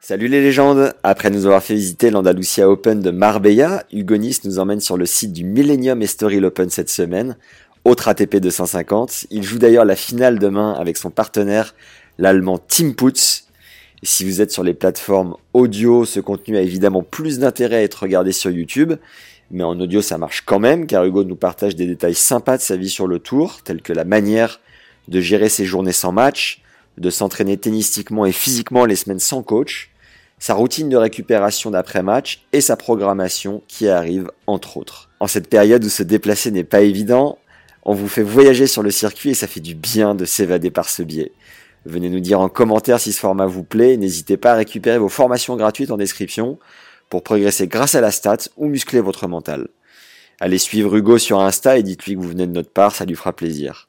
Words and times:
Salut 0.00 0.28
les 0.28 0.40
légendes 0.40 0.94
Après 1.02 1.28
nous 1.28 1.44
avoir 1.46 1.60
fait 1.60 1.74
visiter 1.74 2.10
l'Andalusia 2.10 2.70
Open 2.70 3.00
de 3.00 3.10
Marbella, 3.10 3.84
Hugonis 3.92 4.38
nous 4.44 4.60
emmène 4.60 4.80
sur 4.80 4.96
le 4.96 5.06
site 5.06 5.32
du 5.32 5.44
Millennium 5.44 6.00
Estoril 6.02 6.44
Open 6.44 6.70
cette 6.70 6.88
semaine, 6.88 7.36
autre 7.84 8.06
ATP 8.06 8.36
250. 8.36 9.26
Il 9.30 9.42
joue 9.42 9.58
d'ailleurs 9.58 9.84
la 9.84 9.96
finale 9.96 10.38
demain 10.38 10.72
avec 10.74 10.96
son 10.96 11.10
partenaire, 11.10 11.74
l'allemand 12.16 12.58
Tim 12.58 12.92
Putz. 12.92 13.48
Si 14.04 14.24
vous 14.24 14.40
êtes 14.40 14.52
sur 14.52 14.62
les 14.62 14.72
plateformes 14.72 15.34
audio, 15.52 16.04
ce 16.04 16.20
contenu 16.20 16.56
a 16.56 16.62
évidemment 16.62 17.02
plus 17.02 17.40
d'intérêt 17.40 17.76
à 17.76 17.82
être 17.82 18.04
regardé 18.04 18.30
sur 18.30 18.52
YouTube. 18.52 18.94
Mais 19.50 19.64
en 19.64 19.78
audio, 19.80 20.00
ça 20.00 20.16
marche 20.16 20.42
quand 20.46 20.60
même, 20.60 20.86
car 20.86 21.04
Hugo 21.04 21.24
nous 21.24 21.36
partage 21.36 21.74
des 21.74 21.86
détails 21.86 22.14
sympas 22.14 22.56
de 22.56 22.62
sa 22.62 22.76
vie 22.76 22.88
sur 22.88 23.08
le 23.08 23.18
tour, 23.18 23.62
tels 23.64 23.82
que 23.82 23.92
la 23.92 24.04
manière 24.04 24.60
de 25.08 25.20
gérer 25.20 25.48
ses 25.48 25.64
journées 25.64 25.92
sans 25.92 26.12
match, 26.12 26.62
de 26.98 27.10
s'entraîner 27.10 27.56
tennistiquement 27.56 28.26
et 28.26 28.32
physiquement 28.32 28.84
les 28.84 28.96
semaines 28.96 29.18
sans 29.18 29.42
coach, 29.42 29.90
sa 30.38 30.54
routine 30.54 30.88
de 30.88 30.96
récupération 30.96 31.70
d'après-match 31.70 32.46
et 32.52 32.60
sa 32.60 32.76
programmation 32.76 33.62
qui 33.66 33.88
arrive 33.88 34.30
entre 34.46 34.76
autres. 34.76 35.10
En 35.20 35.26
cette 35.26 35.48
période 35.48 35.84
où 35.84 35.88
se 35.88 36.02
déplacer 36.02 36.50
n'est 36.50 36.64
pas 36.64 36.82
évident, 36.82 37.38
on 37.82 37.94
vous 37.94 38.08
fait 38.08 38.22
voyager 38.22 38.66
sur 38.66 38.82
le 38.82 38.90
circuit 38.90 39.30
et 39.30 39.34
ça 39.34 39.46
fait 39.46 39.60
du 39.60 39.74
bien 39.74 40.14
de 40.14 40.24
s'évader 40.24 40.70
par 40.70 40.88
ce 40.88 41.02
biais. 41.02 41.32
Venez 41.86 42.08
nous 42.10 42.20
dire 42.20 42.40
en 42.40 42.48
commentaire 42.48 43.00
si 43.00 43.12
ce 43.12 43.20
format 43.20 43.46
vous 43.46 43.64
plaît, 43.64 43.96
n'hésitez 43.96 44.36
pas 44.36 44.52
à 44.52 44.56
récupérer 44.56 44.98
vos 44.98 45.08
formations 45.08 45.56
gratuites 45.56 45.90
en 45.90 45.96
description 45.96 46.58
pour 47.08 47.22
progresser 47.22 47.66
grâce 47.66 47.94
à 47.94 48.00
la 48.00 48.10
stat 48.10 48.38
ou 48.56 48.66
muscler 48.68 49.00
votre 49.00 49.26
mental. 49.26 49.68
Allez 50.40 50.58
suivre 50.58 50.94
Hugo 50.94 51.18
sur 51.18 51.40
Insta 51.40 51.78
et 51.78 51.82
dites-lui 51.82 52.14
que 52.14 52.20
vous 52.20 52.28
venez 52.28 52.46
de 52.46 52.52
notre 52.52 52.70
part, 52.70 52.94
ça 52.94 53.04
lui 53.04 53.16
fera 53.16 53.32
plaisir. 53.32 53.88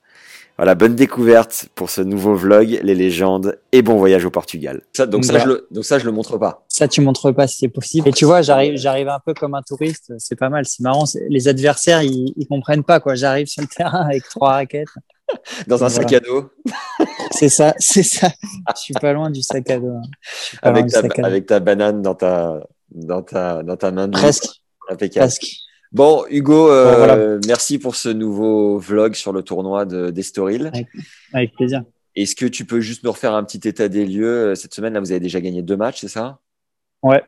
Voilà, 0.59 0.75
bonne 0.75 0.93
découverte 0.95 1.69
pour 1.73 1.89
ce 1.89 2.01
nouveau 2.01 2.35
vlog, 2.35 2.81
les 2.83 2.93
légendes, 2.93 3.57
et 3.71 3.81
bon 3.81 3.95
voyage 3.95 4.25
au 4.25 4.29
Portugal. 4.29 4.81
Ça, 4.93 5.05
donc, 5.05 5.23
ça, 5.23 5.39
je 5.39 5.47
le, 5.47 5.67
donc 5.71 5.85
ça, 5.85 5.99
je 5.99 6.03
le 6.05 6.11
montre 6.11 6.37
pas. 6.37 6.65
Ça, 6.67 6.89
tu 6.89 6.99
montres 6.99 7.33
pas 7.33 7.47
si 7.47 7.59
c'est 7.59 7.69
possible. 7.69 8.09
Et 8.09 8.11
tu 8.11 8.25
vois, 8.25 8.41
j'arrive, 8.41 8.75
j'arrive 8.75 9.07
un 9.07 9.19
peu 9.25 9.33
comme 9.33 9.55
un 9.55 9.61
touriste. 9.61 10.11
C'est 10.17 10.35
pas 10.35 10.49
mal, 10.49 10.65
c'est 10.65 10.81
marrant. 10.83 11.05
Les 11.29 11.47
adversaires, 11.47 12.01
ils, 12.03 12.33
ils 12.35 12.45
comprennent 12.45 12.83
pas 12.83 12.99
quoi. 12.99 13.15
J'arrive 13.15 13.47
sur 13.47 13.61
le 13.61 13.69
terrain 13.69 14.01
avec 14.01 14.27
trois 14.27 14.51
raquettes. 14.51 14.89
Dans 15.67 15.81
un 15.81 15.87
sac 15.87 16.11
à 16.11 16.19
dos. 16.19 16.49
C'est 17.31 17.47
ça, 17.49 17.73
c'est 17.79 18.03
ça. 18.03 18.27
Je 18.75 18.81
suis 18.81 18.93
pas 18.95 19.13
loin 19.13 19.29
du 19.29 19.41
sac 19.43 19.69
à 19.69 19.79
dos. 19.79 19.87
hein. 19.91 20.01
Je 20.23 20.43
suis 20.45 20.57
pas 20.57 20.71
loin 20.71 20.79
Avec 20.79 20.85
du 20.87 20.91
ta, 20.93 21.01
sac 21.01 21.19
à 21.19 21.21
dos. 21.21 21.27
avec 21.27 21.45
ta 21.45 21.59
banane 21.61 22.01
dans 22.01 22.15
ta, 22.15 22.67
dans 22.91 23.21
ta, 23.21 23.63
dans 23.63 23.77
ta 23.77 23.91
main. 23.91 24.07
de- 24.09 24.13
Presque, 24.13 24.45
Impeccable. 24.89 25.27
presque. 25.27 25.45
Bon, 25.91 26.23
Hugo, 26.29 26.69
euh, 26.69 26.91
Bon, 26.91 26.97
voilà. 26.97 27.39
merci 27.47 27.79
pour 27.79 27.95
ce 27.95 28.09
nouveau 28.09 28.77
vlog 28.77 29.15
sur 29.15 29.33
le 29.33 29.41
tournoi 29.41 29.85
de- 29.85 30.11
d'Estoril. 30.11 30.71
Avec 31.33 31.53
plaisir. 31.55 31.83
Est-ce 32.15 32.35
que 32.35 32.45
tu 32.45 32.65
peux 32.65 32.79
juste 32.79 33.03
nous 33.03 33.11
refaire 33.11 33.33
un 33.33 33.43
petit 33.43 33.67
état 33.67 33.87
des 33.87 34.05
lieux? 34.05 34.53
Cette 34.55 34.73
semaine, 34.73 34.93
là, 34.93 34.99
vous 34.99 35.11
avez 35.11 35.19
déjà 35.19 35.41
gagné 35.41 35.61
deux 35.63 35.77
matchs, 35.77 36.01
c'est 36.01 36.07
ça? 36.07 36.39
Ouais. 37.01 37.23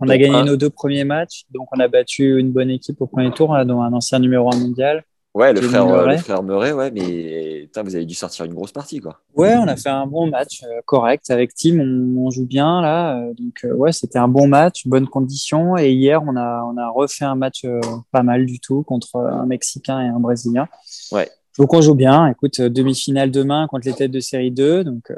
On 0.00 0.08
a 0.08 0.18
gagné 0.18 0.34
un- 0.34 0.44
nos 0.44 0.56
deux 0.56 0.70
premiers 0.70 1.04
matchs. 1.04 1.44
Donc, 1.50 1.68
on 1.74 1.80
a 1.80 1.88
battu 1.88 2.38
une 2.38 2.50
bonne 2.50 2.70
équipe 2.70 3.00
au 3.00 3.06
premier 3.06 3.30
tour, 3.30 3.54
là, 3.54 3.64
dont 3.64 3.80
un 3.80 3.92
ancien 3.92 4.18
numéro 4.18 4.52
un 4.52 4.56
mondial. 4.56 5.04
Ouais, 5.34 5.52
le 5.52 5.60
frère, 5.60 5.82
euh, 5.88 5.96
Murray. 5.96 6.12
le 6.12 6.18
frère 6.22 6.42
Murray, 6.44 6.72
ouais, 6.72 6.90
mais 6.92 7.62
putain, 7.64 7.82
vous 7.82 7.96
avez 7.96 8.04
dû 8.04 8.14
sortir 8.14 8.44
une 8.44 8.54
grosse 8.54 8.70
partie, 8.70 9.00
quoi. 9.00 9.20
Ouais, 9.34 9.56
on 9.56 9.66
a 9.66 9.74
fait 9.76 9.88
un 9.88 10.06
bon 10.06 10.28
match 10.28 10.62
euh, 10.62 10.80
correct 10.86 11.28
avec 11.28 11.54
Tim. 11.54 11.80
On, 11.80 12.26
on 12.26 12.30
joue 12.30 12.46
bien 12.46 12.80
là, 12.80 13.16
euh, 13.18 13.34
donc 13.34 13.64
euh, 13.64 13.74
ouais, 13.74 13.90
c'était 13.90 14.20
un 14.20 14.28
bon 14.28 14.46
match, 14.46 14.86
bonnes 14.86 15.08
conditions. 15.08 15.76
Et 15.76 15.90
hier, 15.90 16.22
on 16.22 16.36
a 16.36 16.62
on 16.64 16.76
a 16.76 16.88
refait 16.88 17.24
un 17.24 17.34
match 17.34 17.66
pas 18.12 18.22
mal 18.22 18.46
du 18.46 18.60
tout 18.60 18.84
contre 18.84 19.16
un 19.16 19.44
Mexicain 19.46 20.00
et 20.00 20.06
un 20.06 20.20
Brésilien. 20.20 20.68
Ouais. 21.10 21.28
Donc 21.58 21.74
on 21.74 21.80
joue 21.80 21.94
bien. 21.94 22.28
Écoute, 22.28 22.60
demi-finale 22.60 23.30
demain 23.32 23.66
contre 23.68 23.88
les 23.88 23.94
têtes 23.94 24.10
de 24.12 24.20
série 24.20 24.52
2. 24.52 24.84
Donc 24.84 25.12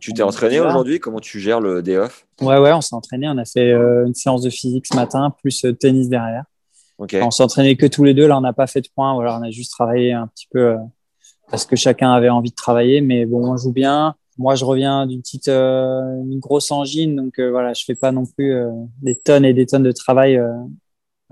Tu 0.00 0.12
t'es 0.12 0.22
entraîné 0.22 0.60
aujourd'hui? 0.60 1.00
Comment 1.00 1.20
tu 1.20 1.40
gères 1.40 1.60
le 1.60 1.82
day 1.82 1.96
off? 1.96 2.24
Ouais, 2.40 2.58
ouais, 2.58 2.72
on 2.72 2.80
s'est 2.80 2.94
entraîné. 2.94 3.28
On 3.28 3.38
a 3.38 3.44
fait 3.44 3.72
euh, 3.72 4.06
une 4.06 4.14
séance 4.14 4.42
de 4.42 4.50
physique 4.50 4.86
ce 4.86 4.94
matin, 4.96 5.34
plus 5.42 5.64
euh, 5.64 5.72
tennis 5.72 6.08
derrière. 6.08 6.44
Ok. 6.98 7.16
On 7.20 7.30
s'est 7.30 7.42
entraîné 7.42 7.76
que 7.76 7.86
tous 7.86 8.04
les 8.04 8.14
deux. 8.14 8.26
Là, 8.26 8.38
on 8.38 8.40
n'a 8.40 8.52
pas 8.52 8.66
fait 8.66 8.80
de 8.80 8.88
points. 8.94 9.14
Voilà, 9.14 9.38
on 9.38 9.42
a 9.42 9.50
juste 9.50 9.72
travaillé 9.72 10.12
un 10.12 10.26
petit 10.26 10.48
peu 10.50 10.58
euh, 10.58 10.76
parce 11.50 11.64
que 11.64 11.76
chacun 11.76 12.12
avait 12.12 12.28
envie 12.28 12.50
de 12.50 12.56
travailler. 12.56 13.00
Mais 13.00 13.24
bon, 13.24 13.52
on 13.52 13.56
joue 13.56 13.72
bien. 13.72 14.14
Moi, 14.36 14.54
je 14.54 14.64
reviens 14.64 15.06
d'une 15.06 15.20
petite, 15.20 15.48
euh, 15.48 16.00
une 16.22 16.38
grosse 16.38 16.70
angine, 16.70 17.16
donc 17.16 17.40
euh, 17.40 17.50
voilà, 17.50 17.72
je 17.72 17.84
fais 17.84 17.96
pas 17.96 18.12
non 18.12 18.24
plus 18.24 18.52
euh, 18.52 18.70
des 19.02 19.16
tonnes 19.16 19.44
et 19.44 19.52
des 19.52 19.66
tonnes 19.66 19.82
de 19.82 19.90
travail 19.90 20.36
euh, 20.36 20.52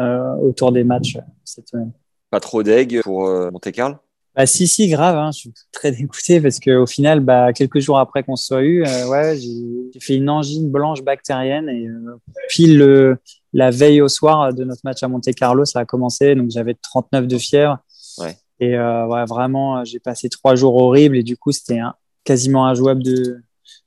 euh, 0.00 0.34
autour 0.36 0.72
des 0.72 0.82
matchs 0.82 1.16
cette 1.44 1.68
semaine. 1.68 1.92
Pas 2.30 2.40
trop 2.40 2.64
d'egg 2.64 3.02
pour 3.02 3.28
euh, 3.28 3.50
Monte 3.52 3.70
Carlo? 3.70 3.94
Bah 4.34 4.44
si 4.44 4.66
si 4.66 4.88
grave, 4.88 5.16
hein, 5.16 5.30
je 5.32 5.38
suis 5.38 5.52
très 5.72 5.92
dégoûté 5.92 6.40
parce 6.42 6.58
que 6.58 6.76
au 6.76 6.86
final, 6.86 7.20
bah 7.20 7.52
quelques 7.54 7.78
jours 7.78 7.98
après 7.98 8.22
qu'on 8.22 8.36
se 8.36 8.46
soit 8.46 8.62
eu, 8.62 8.84
euh, 8.84 9.08
ouais, 9.08 9.38
j'ai 9.38 9.54
j'ai 9.94 10.00
fait 10.00 10.16
une 10.16 10.28
angine 10.28 10.68
blanche 10.70 11.02
bactérienne 11.02 11.68
et 11.70 11.86
euh, 11.86 12.20
pile 12.48 12.76
le, 12.76 13.18
la 13.52 13.70
veille 13.70 14.00
au 14.02 14.08
soir 14.08 14.52
de 14.52 14.64
notre 14.64 14.80
match 14.84 15.02
à 15.02 15.08
Monte 15.08 15.32
Carlo, 15.34 15.64
ça 15.64 15.80
a 15.80 15.84
commencé, 15.84 16.34
donc 16.34 16.50
j'avais 16.50 16.74
39 16.74 17.26
de 17.26 17.38
fièvre. 17.38 17.78
Ouais. 18.18 18.36
Et 18.60 18.74
euh, 18.76 19.06
ouais, 19.06 19.24
vraiment, 19.26 19.78
euh, 19.78 19.84
j'ai 19.84 19.98
passé 19.98 20.28
trois 20.28 20.54
jours 20.54 20.74
horribles 20.76 21.16
et 21.16 21.22
du 21.22 21.36
coup, 21.36 21.52
c'était 21.52 21.80
quasiment 22.24 22.66
injouable 22.66 23.02
de 23.02 23.40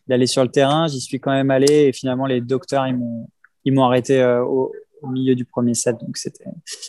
d'aller 0.07 0.27
sur 0.27 0.43
le 0.43 0.49
terrain. 0.49 0.87
J'y 0.87 1.01
suis 1.01 1.19
quand 1.19 1.31
même 1.31 1.51
allé 1.51 1.71
et 1.87 1.93
finalement, 1.93 2.25
les 2.25 2.41
docteurs, 2.41 2.87
ils 2.87 2.95
m'ont 2.97 3.27
ils 3.65 3.73
m'ont 3.73 3.83
arrêté 3.83 4.21
euh, 4.21 4.43
au, 4.43 4.71
au 5.01 5.07
milieu 5.07 5.35
du 5.35 5.45
premier 5.45 5.73
set, 5.73 5.97
donc 5.99 6.17
c'était 6.17 6.45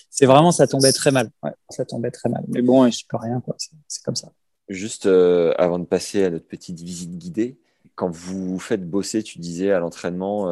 c'est 0.08 0.26
vraiment 0.26 0.52
ça 0.52 0.66
tombait 0.66 0.92
très 0.92 1.10
mal. 1.10 1.30
Ouais, 1.42 1.52
ça 1.68 1.84
tombait 1.84 2.10
très 2.10 2.28
mal. 2.28 2.44
Mais 2.48 2.62
bon, 2.62 2.90
je 2.90 3.04
peux 3.08 3.16
rien 3.16 3.40
quoi. 3.40 3.54
C'est- 3.58 3.72
C'est 3.88 4.02
comme 4.04 4.16
ça. 4.16 4.30
Juste 4.68 5.06
euh, 5.06 5.52
avant 5.58 5.78
de 5.78 5.84
passer 5.84 6.24
à 6.24 6.30
notre 6.30 6.46
petite 6.46 6.80
visite 6.80 7.16
guidée, 7.18 7.58
quand 7.96 8.08
vous 8.10 8.46
vous 8.52 8.58
faites 8.58 8.88
bosser, 8.88 9.22
tu 9.22 9.38
disais 9.40 9.72
à 9.72 9.80
l'entraînement, 9.80 10.48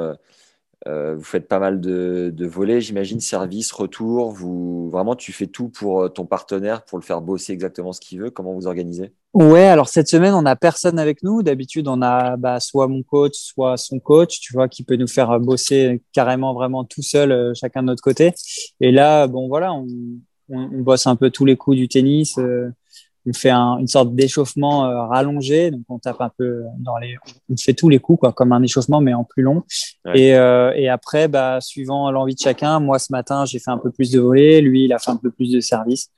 euh, 0.89 0.99
euh, 1.09 1.15
vous 1.17 1.25
faites 1.25 1.49
pas 1.49 1.59
mal 1.59 1.81
de, 1.81 2.33
de 2.35 2.47
volets, 2.47 2.81
j'imagine, 2.81 3.21
service, 3.21 3.73
retour. 3.73 4.31
Vous 4.31 4.89
vraiment, 4.91 5.15
tu 5.15 5.33
fais 5.33 5.47
tout 5.47 5.69
pour 5.69 6.03
euh, 6.03 6.09
ton 6.09 6.27
partenaire 6.27 6.85
pour 6.85 6.99
le 6.99 7.05
faire 7.05 7.21
bosser 7.21 7.53
exactement 7.53 7.93
ce 7.93 8.01
qu'il 8.01 8.21
veut. 8.21 8.31
Comment 8.31 8.53
vous 8.55 8.67
organisez? 8.67 9.13
Ouais, 9.35 9.67
alors 9.67 9.89
cette 9.89 10.09
semaine, 10.09 10.35
on 10.35 10.43
n'a 10.43 10.57
personne 10.57 10.99
avec 10.99 11.23
nous. 11.23 11.43
D'habitude, 11.43 11.89
on 11.89 12.03
a 12.03 12.37
bah, 12.37 12.61
soit 12.61 12.89
mon 12.89 13.03
coach, 13.03 13.35
soit 13.35 13.77
son 13.77 14.01
coach, 14.01 14.41
tu 14.41 14.53
vois, 14.53 14.69
qui 14.69 14.83
peut 14.83 14.97
nous 14.97 15.09
faire 15.09 15.39
bosser 15.41 16.03
carrément 16.13 16.55
vraiment 16.55 16.85
tout 16.85 17.03
seul, 17.03 17.33
euh, 17.33 17.53
chacun 17.55 17.83
de 17.83 17.89
notre 17.89 18.03
côté. 18.03 18.33
Et 18.81 18.91
là, 18.91 19.27
bon, 19.27 19.49
voilà, 19.49 19.73
on, 19.73 19.87
on, 20.51 20.81
bosse 20.81 21.07
un 21.07 21.17
peu 21.17 21.31
tous 21.31 21.45
les 21.45 21.57
coups 21.57 21.77
du 21.77 21.89
tennis. 21.89 22.39
euh, 22.39 22.71
on 23.29 23.33
fait 23.33 23.51
un- 23.51 23.77
une 23.79 23.87
sorte 23.89 24.15
d'échauffement 24.15 24.87
euh, 24.87 25.03
rallongé, 25.07 25.71
donc 25.71 25.83
on 25.89 25.99
tape 25.99 26.21
un 26.21 26.31
peu 26.37 26.63
dans 26.79 26.97
les, 26.97 27.17
on 27.51 27.57
fait 27.57 27.75
tous 27.75 27.89
les 27.89 27.99
coups 27.99 28.21
quoi, 28.21 28.33
comme 28.33 28.53
un 28.53 28.63
échauffement 28.63 29.01
mais 29.01 29.13
en 29.15 29.25
plus 29.25 29.43
long. 29.43 29.63
Ouais. 30.07 30.19
Et, 30.21 30.35
euh, 30.37 30.73
et 30.75 30.89
après, 30.89 31.29
bah, 31.29 31.59
suivant 31.61 32.11
l'envie 32.11 32.35
de 32.35 32.41
chacun, 32.41 32.81
moi 32.81 32.99
ce 32.99 33.13
matin 33.13 33.45
j'ai 33.45 33.59
fait 33.59 33.71
un 33.71 33.79
peu 33.79 33.91
plus 33.91 34.11
de 34.11 34.21
volée, 34.21 34.61
lui 34.61 34.85
il 34.87 34.93
a 34.93 34.99
fait 34.99 35.11
un 35.11 35.17
peu 35.17 35.31
plus 35.31 35.53
de 35.53 35.61
service. 35.61 36.09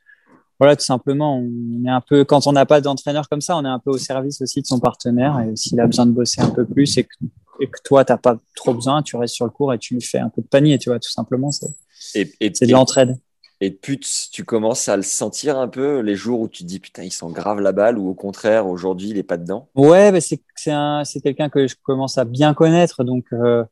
Voilà, 0.59 0.77
tout 0.77 0.85
simplement, 0.85 1.39
on 1.39 1.85
est 1.87 1.91
un 1.91 2.03
peu 2.03 2.23
quand 2.25 2.47
on 2.47 2.53
n'a 2.53 2.67
pas 2.67 2.83
d'entraîneur 2.83 3.29
comme 3.31 3.41
ça, 3.41 3.57
on 3.57 3.65
est 3.65 3.69
un 3.69 3.79
peu 3.79 3.91
au 3.91 3.99
service 3.99 4.43
aussi 4.43 4.61
de 4.61 4.67
son 4.67 4.79
partenaire 4.79 5.41
et 5.41 5.57
s'il 5.57 5.81
a 5.81 5.87
besoin 5.87 6.05
de 6.05 6.13
bosser 6.13 6.43
un 6.43 6.51
peu 6.51 6.67
plus 6.67 6.99
et 6.99 7.05
que, 7.05 7.15
et 7.61 7.67
que 7.67 7.79
toi 7.83 8.05
t'as 8.05 8.19
pas 8.19 8.37
trop 8.55 8.75
besoin, 8.75 9.03
tu 9.03 9.17
restes 9.17 9.35
sur 9.35 9.47
le 9.47 9.51
cours 9.53 9.73
et 9.73 9.79
tu 9.79 9.95
lui 9.95 10.03
fais 10.03 10.19
un 10.19 10.29
peu 10.29 10.43
de 10.43 10.47
panier, 10.47 10.79
tu 10.79 10.91
vois, 10.91 10.99
tout 11.01 11.11
simplement, 11.11 11.51
c'est 11.51 11.69
Et, 12.15 12.31
et, 12.41 12.51
c'est 12.55 12.67
de 12.67 12.73
l'entraide. 12.73 13.17
Et 13.61 13.71
putz, 13.71 14.31
tu 14.31 14.45
commences 14.45 14.89
à 14.89 14.97
le 14.97 15.03
sentir 15.03 15.59
un 15.59 15.69
peu 15.69 16.01
les 16.01 16.17
jours 16.17 16.41
où 16.41 16.49
tu 16.49 16.63
te 16.63 16.69
dis 16.69 16.81
putain, 16.81 17.03
il 17.03 17.13
sent 17.13 17.27
grave 17.31 17.61
la 17.61 17.73
balle 17.73 17.99
ou 17.99 18.09
au 18.09 18.15
contraire, 18.15 18.67
aujourd'hui, 18.67 19.11
il 19.11 19.19
est 19.19 19.23
pas 19.23 19.37
dedans? 19.37 19.69
Ouais, 19.75 20.11
bah 20.13 20.21
c'est 20.21 20.41
c'est 20.57 20.71
un 20.71 21.05
c'est 21.05 21.21
quelqu'un 21.21 21.49
que 21.49 21.67
je 21.67 21.75
commence 21.83 22.19
à 22.19 22.25
bien 22.25 22.55
connaître 22.55 23.05
donc 23.05 23.27
euh, 23.33 23.65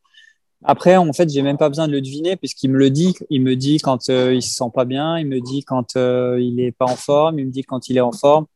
après 0.64 0.96
en 0.96 1.12
fait 1.12 1.29
j'ai 1.29 1.43
même 1.43 1.56
pas 1.56 1.69
besoin 1.69 1.87
de 1.87 1.93
le 1.93 2.00
deviner 2.00 2.37
puisqu'il 2.37 2.70
me 2.70 2.79
le 2.79 2.90
dit 2.90 3.14
il 3.31 3.43
me 3.43 3.55
dit 3.56 3.79
quand 3.79 4.08
euh, 4.08 4.35
il 4.35 4.43
se 4.43 4.55
sent 4.55 4.70
pas 4.75 4.85
bien 4.85 5.19
il 5.19 5.26
me 5.26 5.40
dit 5.40 5.62
quand 5.64 5.96
euh, 5.96 6.38
il 6.41 6.61
est 6.61 6.73
pas 6.73 6.87
en 6.87 6.96
forme 6.96 7.38
il 7.38 7.46
me 7.46 7.50
dit 7.50 7.62
quand 7.62 7.88
il 7.88 7.96
est 7.96 8.02
en 8.02 8.12
forme 8.12 8.46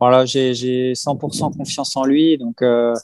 voilà 0.00 0.24
j'ai 0.24 0.54
j'ai 0.54 0.94
100% 0.94 1.56
confiance 1.56 1.96
en 1.96 2.04
lui 2.04 2.38
donc 2.38 2.62
euh, 2.62 2.94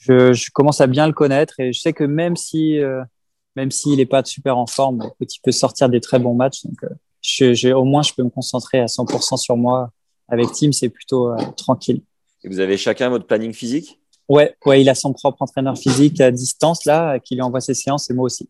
je, 0.00 0.50
commence 0.52 0.80
à 0.80 0.86
bien 0.86 1.06
le 1.06 1.12
connaître 1.12 1.58
et 1.58 1.72
je 1.72 1.80
sais 1.80 1.92
que 1.92 2.04
même 2.04 2.36
si 2.36 2.78
même 3.56 3.70
s'il 3.70 3.98
est 3.98 4.06
pas 4.06 4.22
super 4.24 4.56
en 4.56 4.66
forme 4.66 5.10
il 5.20 5.26
peut 5.42 5.52
sortir 5.52 5.88
des 5.88 6.00
très 6.00 6.18
bons 6.18 6.34
matchs 6.34 6.62
je, 7.26 7.54
je- 7.54 7.68
au 7.70 7.84
moins 7.84 8.02
je 8.02 8.12
peux 8.14 8.22
me 8.22 8.30
concentrer 8.30 8.78
à 8.80 8.86
100% 8.86 9.36
sur 9.36 9.56
moi 9.56 9.90
avec 10.28 10.46
Tim 10.52 10.70
c'est 10.72 10.88
plutôt 10.88 11.32
euh, 11.32 11.36
tranquille 11.56 12.02
Et 12.44 12.48
vous 12.48 12.60
avez 12.60 12.76
chacun 12.76 13.08
votre 13.08 13.26
planning 13.26 13.52
physique? 13.52 14.00
Ouais, 14.28 14.56
ouais, 14.64 14.80
il 14.80 14.88
a 14.88 14.94
son 14.94 15.12
propre 15.12 15.42
entraîneur 15.42 15.76
physique 15.78 16.20
à 16.20 16.30
distance 16.30 16.84
là, 16.84 17.18
qui 17.20 17.34
lui 17.34 17.42
envoie 17.42 17.60
ses 17.60 17.74
séances 17.74 18.10
et 18.10 18.14
moi 18.14 18.24
aussi. 18.24 18.48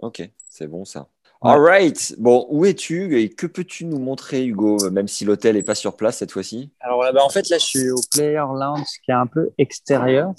Ok, 0.00 0.28
c'est 0.50 0.66
bon 0.66 0.84
ça. 0.84 1.08
Ouais. 1.42 1.50
All 1.52 1.60
right. 1.60 2.14
Bon, 2.18 2.46
où 2.50 2.64
es-tu? 2.64 3.18
Et 3.20 3.28
que 3.30 3.46
peux-tu 3.46 3.84
nous 3.86 3.98
montrer, 3.98 4.44
Hugo, 4.44 4.90
même 4.90 5.08
si 5.08 5.24
l'hôtel 5.24 5.56
n'est 5.56 5.62
pas 5.62 5.74
sur 5.74 5.96
place 5.96 6.18
cette 6.18 6.30
fois-ci? 6.30 6.70
Alors 6.80 7.00
bah, 7.12 7.22
en 7.24 7.28
fait 7.30 7.48
là, 7.50 7.58
je 7.58 7.64
suis 7.64 7.90
au 7.90 8.00
Player 8.10 8.36
Lounge 8.36 8.86
qui 9.04 9.10
est 9.10 9.14
un 9.14 9.26
peu 9.26 9.50
extérieur. 9.58 10.32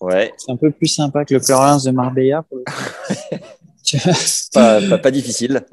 Ouais, 0.00 0.32
C'est 0.38 0.50
un 0.52 0.56
peu 0.56 0.70
plus 0.70 0.88
sympa 0.88 1.24
que 1.24 1.34
le 1.34 1.40
Player 1.40 1.60
Lounge 1.60 1.84
de 1.84 1.90
Marbella. 1.92 2.42
Pour 2.42 2.58
le 2.58 2.64
coup. 2.64 3.44
tu, 3.84 3.96
pas, 4.52 4.80
pas, 4.88 4.98
pas 4.98 5.10
difficile. 5.10 5.64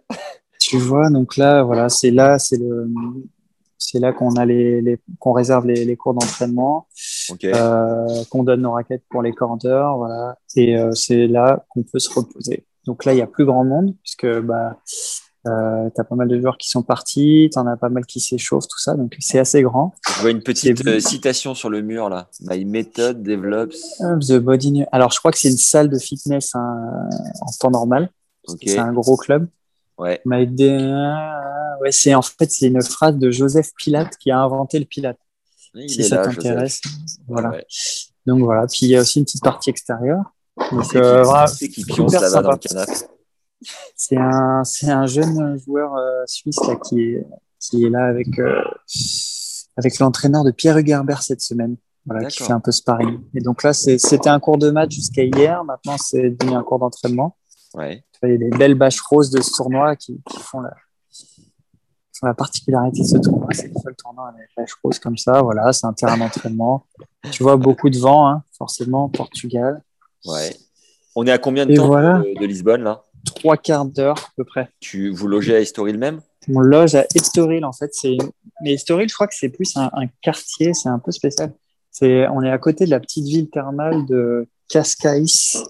Tu 0.69 0.77
vois, 0.77 1.10
donc 1.10 1.36
là, 1.36 1.63
voilà, 1.63 1.89
c'est 1.89 2.12
là, 2.12 2.38
c'est 2.38 2.57
le, 2.57 2.88
c'est 3.80 3.98
là 3.98 4.13
qu'on 4.13 4.36
a 4.36 4.45
les, 4.45 4.83
les 4.83 5.00
qu'on 5.18 5.31
réserve 5.31 5.66
les, 5.66 5.83
les 5.83 5.95
cours 5.95 6.13
d'entraînement, 6.13 6.86
euh, 7.44 8.24
qu'on 8.30 8.44
donne 8.44 8.62
nos 8.62 8.74
raquettes 8.74 9.01
pour 9.10 9.24
les 9.24 9.33
cordeurs, 9.33 9.98
voilà, 9.98 10.38
et 10.56 10.77
euh, 10.77 10.92
c'est 10.94 11.25
là 11.25 11.66
qu'on 11.69 11.81
peut 11.81 11.98
se 11.98 12.13
reposer. 12.13 12.68
Donc 12.86 13.06
là, 13.06 13.13
il 13.13 13.18
y 13.18 13.21
a 13.24 13.25
plus 13.25 13.45
grand 13.45 13.66
monde 13.66 13.95
puisque 14.04 14.30
bah 14.42 14.77
euh, 15.48 15.89
t'as 15.95 16.04
pas 16.04 16.16
mal 16.16 16.27
de 16.27 16.39
joueurs 16.39 16.60
qui 16.60 16.69
sont 16.69 16.83
partis, 16.83 17.50
t'en 17.51 17.65
as 17.65 17.75
pas 17.75 17.89
mal 17.89 18.06
qui 18.06 18.19
s'échauffent, 18.19 18.68
tout 18.68 18.77
ça, 18.77 18.94
donc 18.94 19.15
c'est 19.19 19.39
assez 19.39 19.63
grand. 19.63 19.95
Je 20.18 20.22
vois 20.22 20.30
une 20.30 20.44
petite 20.44 20.86
euh, 20.86 21.00
citation 21.00 21.56
sur 21.56 21.72
le 21.72 21.81
mur 21.81 22.10
là. 22.10 22.27
My 22.42 22.63
method 22.63 23.24
develops. 23.24 23.98
The 24.27 24.38
Body. 24.38 24.83
Alors 24.92 25.12
je 25.12 25.18
crois 25.18 25.31
que 25.31 25.39
c'est 25.39 25.50
une 25.50 25.57
salle 25.57 25.89
de 25.89 25.98
fitness 25.98 26.54
hein, 26.54 27.10
en 27.42 27.51
temps 27.60 27.72
normal. 27.72 28.12
Ok. 28.48 28.60
C'est 28.68 28.77
un 28.77 28.94
gros 28.94 29.18
club. 29.18 29.48
Ouais. 30.00 30.19
My 30.25 30.48
day- 30.48 30.78
Ouais, 31.81 31.92
c'est 31.92 32.13
en 32.13 32.22
fait 32.22 32.51
c'est 32.51 32.68
une 32.68 32.81
phrase 32.81 33.16
de 33.18 33.31
Joseph 33.31 33.69
Pilate 33.78 34.18
qui 34.18 34.31
a 34.31 34.40
inventé 34.40 34.80
le 34.80 34.86
Pilate. 34.86 35.18
Il 35.75 35.90
si 35.90 36.01
est 36.01 36.04
ça 36.06 36.18
t'intéresse. 36.18 36.81
Voilà. 37.28 37.50
Ouais. 37.51 37.66
Donc 38.25 38.40
voilà. 38.42 38.66
Puis 38.68 38.80
il 38.84 38.90
y 38.90 38.98
a 38.98 39.01
aussi 39.01 39.19
une 39.19 39.25
petite 39.25 39.44
partie 39.44 39.69
extérieure. 39.69 40.24
Donc 40.72 40.94
euh, 40.96 41.24
qui, 41.46 41.56
c'est 41.56 41.69
qui 41.69 41.86
pionce 41.86 42.12
super 42.12 42.22
là-bas 42.30 42.42
dans 42.42 42.51
le 42.51 42.57
sympa. 42.62 42.86
canapé. 42.86 43.06
C'est 43.96 44.18
un 44.18 44.63
c'est 44.66 44.90
un 44.90 45.06
jeune 45.06 45.57
joueur 45.60 45.96
euh, 45.96 46.24
suisse 46.25 46.60
là 46.68 46.75
qui 46.75 47.01
est 47.01 47.25
qui 47.60 47.86
est 47.86 47.90
là 47.90 48.06
avec 48.07 48.28
euh, 48.40 48.62
avec 49.78 50.00
l'entraîneur 50.00 50.44
de 50.44 50.51
Pierre 50.51 50.78
Hugerbert 50.78 51.22
cette 51.24 51.42
semaine. 51.42 51.78
Voilà, 52.06 52.28
qui 52.30 52.44
fait 52.44 52.54
un 52.54 52.60
peu 52.60 52.72
sparring. 52.72 53.19
Et 53.36 53.42
donc 53.42 53.62
là, 53.63 53.72
c'est- 53.74 54.00
c'était 54.00 54.30
un 54.30 54.40
cours 54.40 54.57
de 54.57 54.72
match 54.72 54.92
jusqu'à 54.96 55.24
hier. 55.24 55.63
Maintenant, 55.63 55.96
c'est 55.98 56.31
devenu 56.31 56.56
un 56.56 56.63
cours 56.63 56.80
d'entraînement. 56.80 57.36
Ouais. 57.74 58.04
Tu 58.13 58.19
vois, 58.21 58.30
Il 58.30 58.42
y 58.42 58.45
a 58.45 58.50
des 58.50 58.57
belles 58.57 58.75
bâches 58.75 59.00
roses 59.01 59.30
de 59.30 59.42
ce 59.42 59.51
tournoi 59.56 59.95
qui, 59.95 60.21
qui 60.30 60.39
font, 60.39 60.62
la, 60.62 60.74
font 62.19 62.25
la 62.27 62.33
particularité 62.33 63.01
de 63.01 63.07
ce 63.07 63.18
tournoi. 63.18 63.48
C'est 63.51 63.68
le 63.68 63.74
seul 63.81 63.95
tournoi 63.95 64.30
avec 64.30 64.50
bâches 64.57 64.75
roses 64.83 65.00
comme 65.00 65.18
ça. 65.18 65.42
Voilà, 65.42 65.71
c'est 65.74 65.86
un 65.86 65.94
terrain 65.94 66.18
d'entraînement. 66.18 66.86
Tu 67.31 67.44
vois 67.44 67.57
beaucoup 67.57 67.89
de 67.89 67.98
vent, 67.98 68.27
hein, 68.27 68.44
forcément, 68.57 69.10
Portugal. 69.10 69.81
Ouais. 70.25 70.56
On 71.16 71.25
est 71.27 71.31
à 71.31 71.38
combien 71.38 71.66
de 71.66 71.71
Et 71.71 71.75
temps 71.75 71.88
voilà. 71.88 72.19
de, 72.19 72.39
de 72.39 72.45
Lisbonne 72.45 72.83
là? 72.83 73.04
Trois 73.25 73.57
quarts 73.57 73.86
d'heure 73.86 74.18
à 74.18 74.31
peu 74.38 74.45
près. 74.45 74.69
Tu 74.80 75.10
vous 75.10 75.27
logez 75.27 75.56
à 75.56 75.60
Estoril 75.60 75.98
même? 75.98 76.22
On 76.54 76.62
loge 76.62 76.95
à 76.95 77.06
Estoril, 77.15 77.65
en 77.65 77.74
fait. 77.74 77.94
C'est... 77.94 78.15
Mais 78.63 78.74
Estoril, 78.74 79.10
je 79.10 79.13
crois 79.13 79.27
que 79.27 79.36
c'est 79.36 79.50
plus 79.50 79.75
un, 79.75 79.89
un 79.94 80.07
quartier, 80.22 80.74
c'est 80.74 80.89
un 80.89 81.00
peu 81.00 81.12
spécial. 81.12 81.54
C'est... 81.92 82.27
On 82.30 82.42
est 82.42 82.50
à 82.50 82.57
côté 82.57 82.86
de 82.86 82.89
la 82.89 83.00
petite 83.00 83.25
ville 83.25 83.50
thermale 83.50 84.06
de 84.06 84.48
Cascais. 84.69 85.24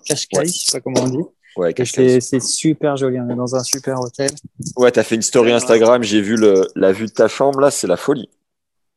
Cascais, 0.05 0.37
Ouais. 0.37 0.45
je 0.45 0.51
sais 0.51 0.71
pas 0.77 0.81
comment 0.81 1.01
on 1.01 1.09
dit. 1.09 1.23
Ouais, 1.59 1.73
c'est, 2.21 2.39
super 2.39 2.95
joli. 2.95 3.19
On 3.19 3.29
est 3.29 3.35
dans 3.35 3.53
un 3.53 3.63
super 3.63 3.99
hôtel. 3.99 4.29
Ouais, 4.77 4.91
t'as 4.91 5.03
fait 5.03 5.15
une 5.15 5.21
story 5.21 5.51
Instagram, 5.51 6.01
j'ai 6.03 6.21
vu 6.21 6.37
le, 6.37 6.69
la 6.75 6.93
vue 6.93 7.07
de 7.07 7.11
ta 7.11 7.27
chambre 7.27 7.59
là, 7.59 7.69
c'est 7.69 7.85
la 7.85 7.97
folie. 7.97 8.29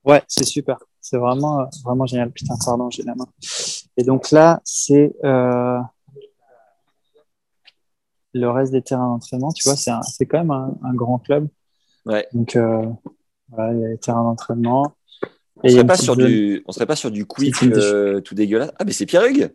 Ouais, 0.05 0.23
c'est 0.29 0.44
super. 0.44 0.79
C'est 1.00 1.17
vraiment, 1.17 1.62
euh, 1.62 1.64
vraiment 1.85 2.06
génial. 2.06 2.31
Putain, 2.31 2.55
pardon, 2.64 2.88
j'ai 2.88 3.03
la 3.03 3.17
main. 3.17 3.26
Et 3.97 4.05
donc 4.05 4.31
là, 4.31 4.61
c'est 4.64 5.12
euh, 5.25 5.79
le 8.32 8.49
reste 8.49 8.70
des 8.70 8.82
terrains 8.82 9.08
d'entraînement. 9.08 9.50
Tu 9.50 9.69
vois, 9.69 9.75
c'est, 9.76 10.26
quand 10.26 10.38
même 10.38 10.53
un, 10.53 10.73
un 10.85 10.94
grand 10.94 11.19
club. 11.19 11.49
Ouais. 12.06 12.29
Donc 12.32 12.55
euh, 12.55 12.87
voilà, 13.49 13.75
il 13.75 13.81
y 13.81 13.85
a 13.85 13.88
les 13.88 13.99
terrains 13.99 14.23
d'entraînement. 14.23 14.94
On 15.56 15.69
a 15.69 15.70
serait 15.70 15.85
pas 15.85 15.97
sur 15.97 16.15
zone- 16.15 16.26
du, 16.26 16.62
on 16.67 16.70
serait 16.73 16.87
pas 16.87 16.97
sur 16.97 17.11
du 17.11 17.26
quick 17.26 17.61
euh, 17.65 18.20
tout 18.20 18.37
dégueulasse. 18.37 18.70
Ah 18.79 18.85
mais 18.85 18.93
c'est 18.93 19.06
Pierre 19.06 19.25
Hugues. 19.25 19.53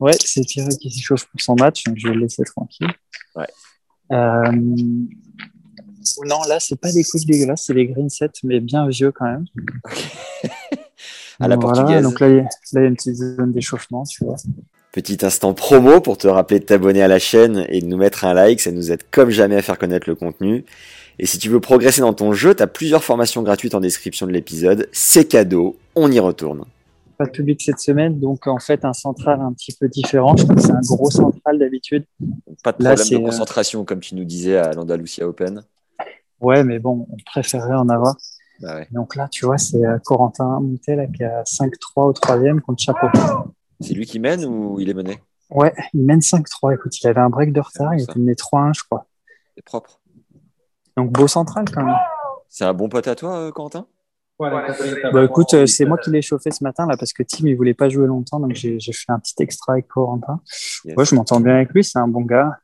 Ouais, 0.00 0.12
c'est 0.24 0.42
Pierre 0.46 0.68
qui 0.80 0.90
s'échauffe 0.90 1.26
pour 1.26 1.40
son 1.40 1.54
match, 1.54 1.84
donc 1.84 1.96
je 1.98 2.08
vais 2.08 2.14
le 2.14 2.20
laisser 2.20 2.42
tranquille. 2.44 2.88
Ouais. 3.36 3.46
Euh, 4.12 4.50
non, 6.26 6.42
là, 6.48 6.58
c'est 6.60 6.76
pas 6.80 6.90
des 6.92 7.04
coups 7.04 7.24
dégueulasses, 7.24 7.64
c'est 7.66 7.74
les 7.74 7.86
green 7.86 8.10
sets, 8.10 8.30
mais 8.44 8.60
bien 8.60 8.88
vieux 8.88 9.12
quand 9.12 9.24
même. 9.26 9.44
À 11.40 11.48
la 11.48 11.56
Voilà, 11.56 11.72
portugaise. 11.82 12.02
Donc 12.04 12.20
là, 12.20 12.28
il 12.28 12.36
y 12.36 12.38
a- 12.38 12.42
là, 12.42 12.48
il 12.74 12.82
y 12.82 12.84
a 12.84 12.88
une 12.88 12.94
petite 12.96 13.16
zone 13.16 13.52
d'échauffement, 13.52 14.04
tu 14.04 14.24
vois. 14.24 14.36
Petit 14.92 15.24
instant 15.24 15.54
promo 15.54 16.00
pour 16.00 16.16
te 16.18 16.28
rappeler 16.28 16.60
de 16.60 16.64
t'abonner 16.64 17.02
à 17.02 17.08
la 17.08 17.18
chaîne 17.18 17.66
et 17.68 17.80
de 17.80 17.86
nous 17.86 17.96
mettre 17.96 18.24
un 18.24 18.34
like, 18.34 18.60
ça 18.60 18.70
nous 18.70 18.92
aide 18.92 19.02
comme 19.10 19.30
jamais 19.30 19.56
à 19.56 19.62
faire 19.62 19.78
connaître 19.78 20.08
le 20.08 20.14
contenu. 20.14 20.64
Et 21.18 21.26
si 21.26 21.38
tu 21.38 21.48
veux 21.48 21.58
progresser 21.60 22.00
dans 22.02 22.12
ton 22.14 22.32
jeu, 22.32 22.54
t'as 22.54 22.66
plusieurs 22.68 23.02
formations 23.02 23.42
gratuites 23.42 23.74
en 23.74 23.80
description 23.80 24.26
de 24.26 24.32
l'épisode. 24.32 24.88
C'est 24.92 25.24
cadeau, 25.24 25.76
on 25.96 26.12
y 26.12 26.20
retourne. 26.20 26.64
Pas 27.18 27.26
de 27.26 27.30
public 27.30 27.60
cette 27.62 27.78
semaine, 27.78 28.18
donc 28.18 28.46
en 28.46 28.58
fait, 28.58 28.84
un 28.84 28.92
central 28.92 29.40
un 29.40 29.52
petit 29.52 29.72
peu 29.78 29.88
différent. 29.88 30.36
Je 30.36 30.44
crois 30.44 30.54
que 30.56 30.62
c'est 30.62 30.72
un 30.72 30.80
gros 30.80 31.10
central 31.10 31.58
d'habitude. 31.58 32.04
Pas 32.62 32.72
de 32.72 32.78
problème 32.78 32.96
de 32.96 33.14
euh, 33.16 33.24
concentration 33.24 33.84
comme 33.84 34.00
tu 34.00 34.14
nous 34.14 34.24
disais 34.24 34.56
à 34.56 34.72
l'Andalusia 34.72 35.28
Open. 35.28 35.62
Ouais, 36.40 36.64
mais 36.64 36.78
bon, 36.78 37.06
on 37.10 37.16
préférerait 37.26 37.76
en 37.76 37.88
avoir. 37.88 38.16
Bah 38.60 38.76
ouais. 38.76 38.88
Donc 38.90 39.16
là, 39.16 39.28
tu 39.28 39.44
vois, 39.44 39.58
c'est 39.58 39.84
euh, 39.84 39.98
Corentin 40.04 40.60
Moutet 40.60 40.96
là, 40.96 41.06
qui 41.06 41.24
a 41.24 41.42
5-3 41.42 41.70
au 42.08 42.12
troisième 42.12 42.60
contre 42.60 42.82
Chapeau. 42.82 43.08
C'est 43.80 43.94
lui 43.94 44.06
qui 44.06 44.18
mène 44.18 44.44
ou 44.44 44.78
il 44.80 44.88
est 44.88 44.94
mené? 44.94 45.20
Ouais, 45.50 45.74
il 45.92 46.04
mène 46.04 46.20
5-3. 46.20 46.74
Écoute, 46.74 46.98
il 47.00 47.06
avait 47.08 47.20
un 47.20 47.30
break 47.30 47.52
de 47.52 47.60
retard, 47.60 47.94
il 47.94 48.02
était 48.02 48.18
mené 48.18 48.34
3-1, 48.34 48.74
je 48.74 48.84
crois. 48.84 49.06
C'est 49.56 49.64
propre. 49.64 50.00
Donc 50.96 51.10
beau 51.10 51.26
central 51.26 51.64
quand 51.72 51.84
même. 51.84 51.96
C'est 52.48 52.64
un 52.64 52.74
bon 52.74 52.88
pote 52.88 53.08
à 53.08 53.14
toi, 53.14 53.36
euh, 53.36 53.50
Quentin 53.50 53.86
Bah 54.40 55.24
écoute, 55.24 55.54
euh, 55.54 55.66
c'est 55.66 55.84
moi 55.84 55.98
qui 55.98 56.10
l'ai 56.10 56.22
chauffé 56.22 56.50
ce 56.50 56.64
matin 56.64 56.86
là 56.86 56.96
parce 56.96 57.12
que 57.12 57.22
Tim 57.22 57.46
il 57.46 57.56
voulait 57.56 57.74
pas 57.74 57.88
jouer 57.88 58.06
longtemps 58.08 58.40
donc 58.40 58.54
j'ai 58.54 58.80
j'ai 58.80 58.92
fait 58.92 59.12
un 59.12 59.20
petit 59.20 59.34
extra 59.38 59.74
avec 59.74 59.86
Corentin. 59.86 60.40
Yes. 60.84 60.96
Ouais, 60.96 61.04
je 61.04 61.14
m'entends 61.14 61.38
bien 61.40 61.54
avec 61.56 61.70
lui, 61.70 61.84
c'est 61.84 61.98
un 61.98 62.08
bon 62.08 62.22
gars. 62.22 62.58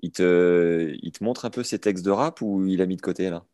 il 0.00 0.10
te, 0.10 0.92
il 1.00 1.12
te 1.12 1.22
montre 1.22 1.44
un 1.44 1.50
peu 1.50 1.62
ses 1.62 1.78
textes 1.78 2.04
de 2.04 2.10
rap 2.10 2.40
ou 2.42 2.66
il 2.66 2.80
a 2.82 2.86
mis 2.86 2.96
de 2.96 3.02
côté 3.02 3.30
là? 3.30 3.44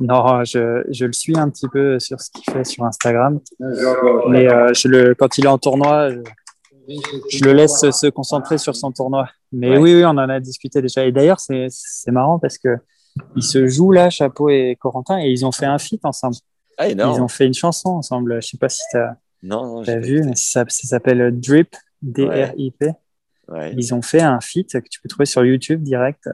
Non, 0.00 0.42
je, 0.44 0.84
je 0.90 1.04
le 1.04 1.12
suis 1.12 1.36
un 1.38 1.48
petit 1.48 1.68
peu 1.68 1.98
sur 2.00 2.20
ce 2.20 2.30
qu'il 2.30 2.42
fait 2.52 2.64
sur 2.64 2.84
Instagram, 2.84 3.40
mais 4.28 4.50
euh, 4.52 4.72
je 4.74 4.88
le, 4.88 5.14
quand 5.14 5.38
il 5.38 5.44
est 5.44 5.48
en 5.48 5.58
tournoi, 5.58 6.10
je, 6.10 6.20
je 7.30 7.44
le 7.44 7.52
laisse 7.52 7.88
se 7.90 8.08
concentrer 8.08 8.58
sur 8.58 8.74
son 8.74 8.90
tournoi. 8.90 9.28
Mais 9.52 9.70
Ouais. 9.70 9.78
oui, 9.78 9.94
oui, 9.94 10.04
on 10.04 10.08
en 10.10 10.28
a 10.28 10.40
discuté 10.40 10.82
déjà. 10.82 11.04
Et 11.06 11.12
d'ailleurs, 11.12 11.38
c'est 11.40 11.66
c'est 11.70 12.10
marrant 12.10 12.38
parce 12.40 12.58
que 12.58 12.76
ils 13.36 13.42
se 13.42 13.66
jouent 13.66 13.92
là, 13.92 14.10
Chapeau 14.10 14.48
et 14.48 14.76
Corentin, 14.80 15.18
et 15.18 15.28
ils 15.28 15.44
ont 15.46 15.52
fait 15.52 15.66
un 15.66 15.78
feat 15.78 16.04
ensemble. 16.04 16.36
Ah 16.78 16.88
Ils 16.88 17.00
ont 17.00 17.28
fait 17.28 17.46
une 17.46 17.54
chanson 17.54 17.90
ensemble. 17.90 18.42
Je 18.42 18.48
sais 18.48 18.58
pas 18.58 18.68
si 18.68 18.82
tu 18.90 18.96
as, 18.96 19.16
Non, 19.42 19.82
non, 19.82 20.00
vu, 20.00 20.22
mais 20.24 20.34
ça, 20.34 20.64
ça 20.68 20.88
s'appelle 20.88 21.38
Drip, 21.38 21.76
D-R-I-P. 22.02 22.92
Ouais. 23.48 23.74
Ils 23.76 23.94
ont 23.94 24.02
fait 24.02 24.22
un 24.22 24.40
feat 24.40 24.72
que 24.80 24.88
tu 24.88 25.00
peux 25.00 25.08
trouver 25.08 25.26
sur 25.26 25.44
YouTube 25.44 25.82
direct. 25.82 26.28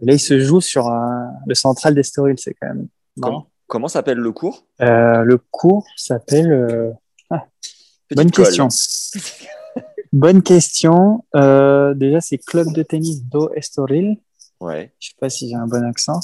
Et 0.00 0.06
là, 0.06 0.14
ils 0.14 0.20
se 0.20 0.40
jouent 0.40 0.62
sur 0.62 0.88
euh, 0.88 0.98
le 1.46 1.54
central 1.54 1.94
d'Estoril, 1.94 2.36
c'est 2.38 2.54
quand 2.54 2.68
même 2.68 2.88
marrant. 3.16 3.32
Comment, 3.32 3.50
comment 3.66 3.88
s'appelle 3.88 4.18
le 4.18 4.32
cours? 4.32 4.64
Euh, 4.80 5.22
le 5.22 5.38
cours 5.38 5.86
s'appelle. 5.96 6.50
euh, 6.50 6.90
ah, 7.28 7.46
bonne 8.16 8.30
question. 8.30 8.68
bonne 10.12 10.42
question. 10.42 11.24
Déjà, 11.34 12.20
c'est 12.20 12.38
Club 12.38 12.72
de 12.72 12.82
tennis 12.82 13.22
do 13.24 13.52
Estoril. 13.54 14.16
Ouais. 14.60 14.92
Je 14.98 15.08
sais 15.08 15.14
pas 15.18 15.30
si 15.30 15.48
j'ai 15.48 15.54
un 15.54 15.66
bon 15.66 15.84
accent. 15.84 16.20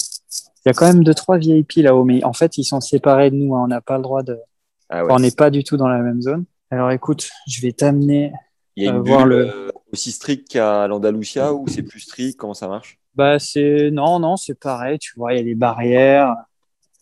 Il 0.64 0.68
y 0.68 0.70
a 0.70 0.74
quand 0.74 0.86
même 0.86 1.04
deux 1.04 1.14
trois 1.14 1.38
VIP 1.38 1.76
là-haut, 1.76 2.04
mais 2.04 2.22
en 2.24 2.32
fait, 2.32 2.58
ils 2.58 2.64
sont 2.64 2.80
séparés 2.80 3.30
de 3.30 3.36
nous. 3.36 3.54
hein. 3.54 3.62
On 3.64 3.68
n'a 3.68 3.80
pas 3.80 3.96
le 3.96 4.02
droit 4.02 4.22
de. 4.22 4.38
Ah 4.88 5.04
ouais. 5.04 5.12
On 5.12 5.18
n'est 5.18 5.30
pas 5.30 5.50
du 5.50 5.64
tout 5.64 5.76
dans 5.76 5.88
la 5.88 5.98
même 5.98 6.20
zone. 6.20 6.44
Alors, 6.70 6.90
écoute, 6.90 7.30
je 7.48 7.60
vais 7.62 7.72
t'amener. 7.72 8.32
Il 8.76 8.84
y 8.84 8.88
a 8.88 8.90
une 8.90 8.96
euh, 8.98 9.02
bulle 9.02 9.12
voir 9.12 9.26
le- 9.26 9.48
euh, 9.48 9.68
aussi 9.92 10.12
stricte 10.12 10.48
qu'à 10.48 10.86
l'Andalusia 10.86 11.52
ou 11.54 11.66
c'est 11.68 11.82
plus 11.82 12.00
strict? 12.00 12.38
Comment 12.38 12.54
ça 12.54 12.68
marche? 12.68 12.98
Bah, 13.14 13.38
c'est 13.38 13.90
non, 13.90 14.18
non, 14.18 14.36
c'est 14.36 14.58
pareil. 14.58 14.98
Tu 14.98 15.12
vois, 15.16 15.32
il 15.32 15.38
y 15.38 15.40
a 15.40 15.44
des 15.44 15.54
barrières. 15.54 16.34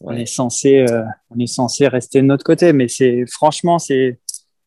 On 0.01 0.15
est 0.15 0.27
censé, 0.27 0.85
euh, 0.89 1.03
on 1.31 1.39
est 1.39 1.47
censé 1.47 1.89
rester 1.89 2.21
de 2.21 2.27
notre 2.27 2.45
côté, 2.45 2.73
mais 2.75 2.89
c'est 2.89 3.25
franchement, 3.31 3.79
c'est 3.79 4.21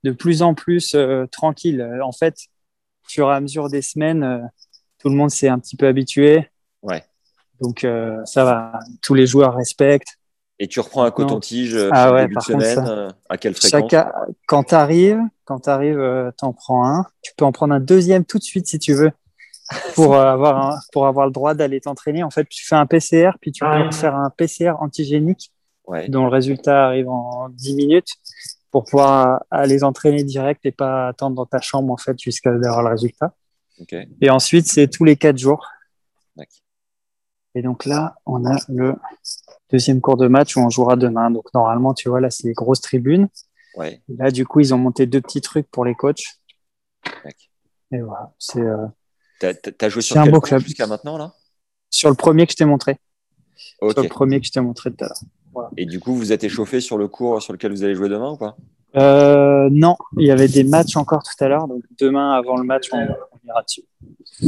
de 0.03 0.11
plus 0.11 0.41
en 0.41 0.55
plus 0.55 0.95
euh, 0.95 1.25
tranquille. 1.27 1.87
En 2.03 2.11
fait, 2.11 2.35
au 3.05 3.09
fur 3.09 3.31
et 3.31 3.35
à 3.35 3.39
mesure 3.39 3.69
des 3.69 3.83
semaines, 3.83 4.49
tout 4.97 5.09
le 5.09 5.15
monde 5.15 5.29
s'est 5.29 5.47
un 5.47 5.59
petit 5.59 5.75
peu 5.77 5.85
habitué. 5.87 6.49
Donc 7.61 7.83
euh, 7.83 8.17
ça 8.25 8.43
va. 8.43 8.79
Tous 9.01 9.13
les 9.13 9.25
joueurs 9.27 9.55
respectent. 9.55 10.17
Et 10.59 10.67
tu 10.67 10.79
reprends 10.79 11.03
un 11.03 11.11
coton-tige 11.11 11.75
euh, 11.75 11.89
Ah 11.93 12.05
chaque 12.05 12.13
ouais, 12.13 12.21
début 12.23 12.33
de 12.33 12.39
contre, 12.39 12.47
semaine 12.47 12.75
ça- 12.75 12.87
euh, 12.91 13.09
À 13.29 13.37
quelle 13.37 13.53
fréquence 13.53 13.91
Chacun, 13.91 14.11
quand 14.47 14.63
t'arrives, 14.63 15.19
quand 15.45 15.59
t'arrives, 15.59 15.99
euh, 15.99 16.31
t'en 16.37 16.51
prends 16.53 16.87
un. 16.87 17.05
Tu 17.21 17.31
peux 17.37 17.45
en 17.45 17.51
prendre 17.51 17.73
un 17.75 17.79
deuxième 17.79 18.25
tout 18.25 18.39
de 18.39 18.43
suite 18.43 18.65
si 18.67 18.79
tu 18.79 18.93
veux. 18.93 19.11
Pour 19.95 20.15
euh, 20.15 20.25
avoir 20.25 20.65
un- 20.73 20.79
pour 20.93 21.07
avoir 21.07 21.25
le 21.25 21.31
droit 21.33 21.53
d'aller 21.53 21.81
t'entraîner, 21.81 22.23
en 22.23 22.29
fait, 22.31 22.47
tu 22.49 22.65
fais 22.65 22.75
un 22.75 22.85
PCR, 22.85 23.31
puis 23.41 23.51
tu 23.51 23.63
peux 23.65 23.91
faire 23.91 24.15
un 24.15 24.29
PCR 24.29 24.73
antigénique 24.79 25.51
Ouais. 25.85 26.09
dont 26.09 26.23
le 26.23 26.29
résultat 26.29 26.85
arrive 26.87 27.07
en 27.09 27.47
10 27.49 27.75
minutes. 27.75 28.09
pour 28.71 28.83
pouvoir 28.83 29.43
aller 29.49 29.83
entraîner 29.83 30.23
direct 30.25 30.65
et 30.65 30.71
pas 30.73 31.07
attendre 31.07 31.35
dans 31.37 31.45
ta 31.45 31.61
chambre 31.61 31.91
en 31.93 31.97
fait 31.97 32.19
jusqu'à 32.19 32.49
avoir 32.51 32.83
le 32.83 32.89
résultat. 32.89 33.33
Et 34.21 34.29
ensuite, 34.29 34.67
c'est 34.67 34.87
tous 34.89 35.05
les 35.05 35.15
quatre 35.15 35.37
jours. 35.37 35.65
Et 37.57 37.63
donc 37.63 37.85
là, 37.85 38.17
on 38.27 38.45
a 38.45 38.55
le 38.69 38.93
deuxième 39.71 39.99
cours 39.99 40.15
de 40.15 40.27
match 40.27 40.55
où 40.55 40.59
on 40.59 40.69
jouera 40.69 40.95
demain. 40.95 41.31
Donc 41.31 41.51
normalement, 41.55 41.95
tu 41.95 42.07
vois, 42.07 42.21
là, 42.21 42.29
c'est 42.29 42.47
les 42.47 42.53
grosses 42.53 42.81
tribunes. 42.81 43.29
Ouais. 43.75 43.99
Et 44.09 44.15
là, 44.15 44.29
du 44.29 44.45
coup, 44.45 44.59
ils 44.59 44.75
ont 44.75 44.77
monté 44.77 45.07
deux 45.07 45.21
petits 45.21 45.41
trucs 45.41 45.67
pour 45.71 45.83
les 45.83 45.95
coachs. 45.95 46.23
Et 47.91 47.99
voilà, 47.99 48.31
c'est 48.37 48.61
euh, 48.61 48.85
T'as, 49.39 49.55
t'as- 49.55 49.71
t'as 49.71 49.89
joué 49.89 50.03
sur 50.03 50.17
un 50.17 50.23
quel 50.23 50.33
beau 50.33 50.41
club. 50.41 50.61
jusqu'à 50.61 50.85
maintenant 50.85 51.17
là? 51.17 51.33
Sur 51.89 52.09
le 52.09 52.15
premier 52.15 52.45
que 52.45 52.51
je 52.51 52.57
t'ai 52.57 52.65
montré. 52.65 52.99
Sur 53.91 54.03
le 54.03 54.07
premier 54.09 54.39
que 54.39 54.45
je 54.45 54.51
t'ai 54.51 54.59
montré 54.61 54.91
tout 54.91 55.03
à 55.05 55.07
l'heure. 55.07 55.69
Et 55.77 55.85
du 55.85 55.99
coup, 55.99 56.13
vous 56.13 56.31
êtes 56.31 56.43
échauffé 56.43 56.79
sur 56.79 56.99
le 56.99 57.07
cours 57.07 57.41
sur 57.41 57.53
lequel 57.53 57.71
vous 57.71 57.83
allez 57.83 57.95
jouer 57.95 58.09
demain 58.09 58.31
ou 58.31 58.37
pas? 58.37 58.55
Euh, 58.97 59.67
non, 59.71 59.95
il 60.17 60.27
y 60.27 60.31
avait 60.31 60.47
des 60.47 60.63
matchs 60.63 60.95
encore 60.95 61.23
tout 61.23 61.43
à 61.43 61.47
l'heure. 61.47 61.67
Donc 61.67 61.83
demain, 61.97 62.31
avant 62.33 62.57
le 62.57 62.63
match, 62.63 62.89
on, 62.91 63.07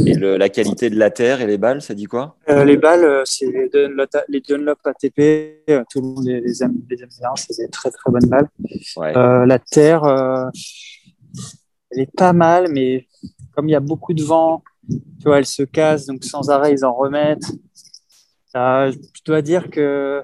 Et 0.06 0.14
le- 0.14 0.36
la 0.36 0.48
qualité 0.48 0.88
de 0.90 0.96
la 0.98 1.10
terre 1.10 1.40
et 1.40 1.46
les 1.46 1.58
balles, 1.58 1.82
ça 1.82 1.94
dit 1.94 2.04
quoi? 2.04 2.36
Euh, 2.48 2.64
les 2.64 2.76
balles, 2.76 3.04
euh, 3.04 3.22
c'est 3.24 3.46
les 3.46 3.68
Dunlop, 3.68 4.08
les 4.28 4.40
Dunlop 4.40 4.78
ATP. 4.84 5.64
euh, 5.70 5.82
tout 5.90 6.00
le 6.00 6.06
monde 6.06 6.24
les, 6.24 6.40
les 6.40 6.62
aime, 6.62 6.74
les 6.88 7.02
aime 7.02 7.08
bien. 7.18 7.30
C'est 7.36 7.56
des 7.56 7.68
très 7.68 7.90
très 7.90 8.10
bonnes 8.10 8.28
balles. 8.28 8.48
Ouais. 8.96 9.16
Euh, 9.16 9.46
la 9.46 9.58
terre, 9.58 10.04
euh, 10.04 10.46
elle 11.90 12.00
est 12.02 12.12
pas 12.16 12.32
mal, 12.32 12.68
mais 12.70 13.06
comme 13.54 13.68
il 13.68 13.72
y 13.72 13.76
a 13.76 13.80
beaucoup 13.80 14.14
de 14.14 14.22
vent, 14.22 14.62
tu 14.88 15.24
vois, 15.24 15.38
elle 15.38 15.46
se 15.46 15.62
casse, 15.64 16.06
donc 16.06 16.24
sans 16.24 16.50
arrêt, 16.50 16.72
ils 16.72 16.84
en 16.84 16.94
remettent. 16.94 17.50
Euh, 18.56 18.90
je 18.92 19.22
dois 19.24 19.42
dire 19.42 19.70
que 19.70 20.22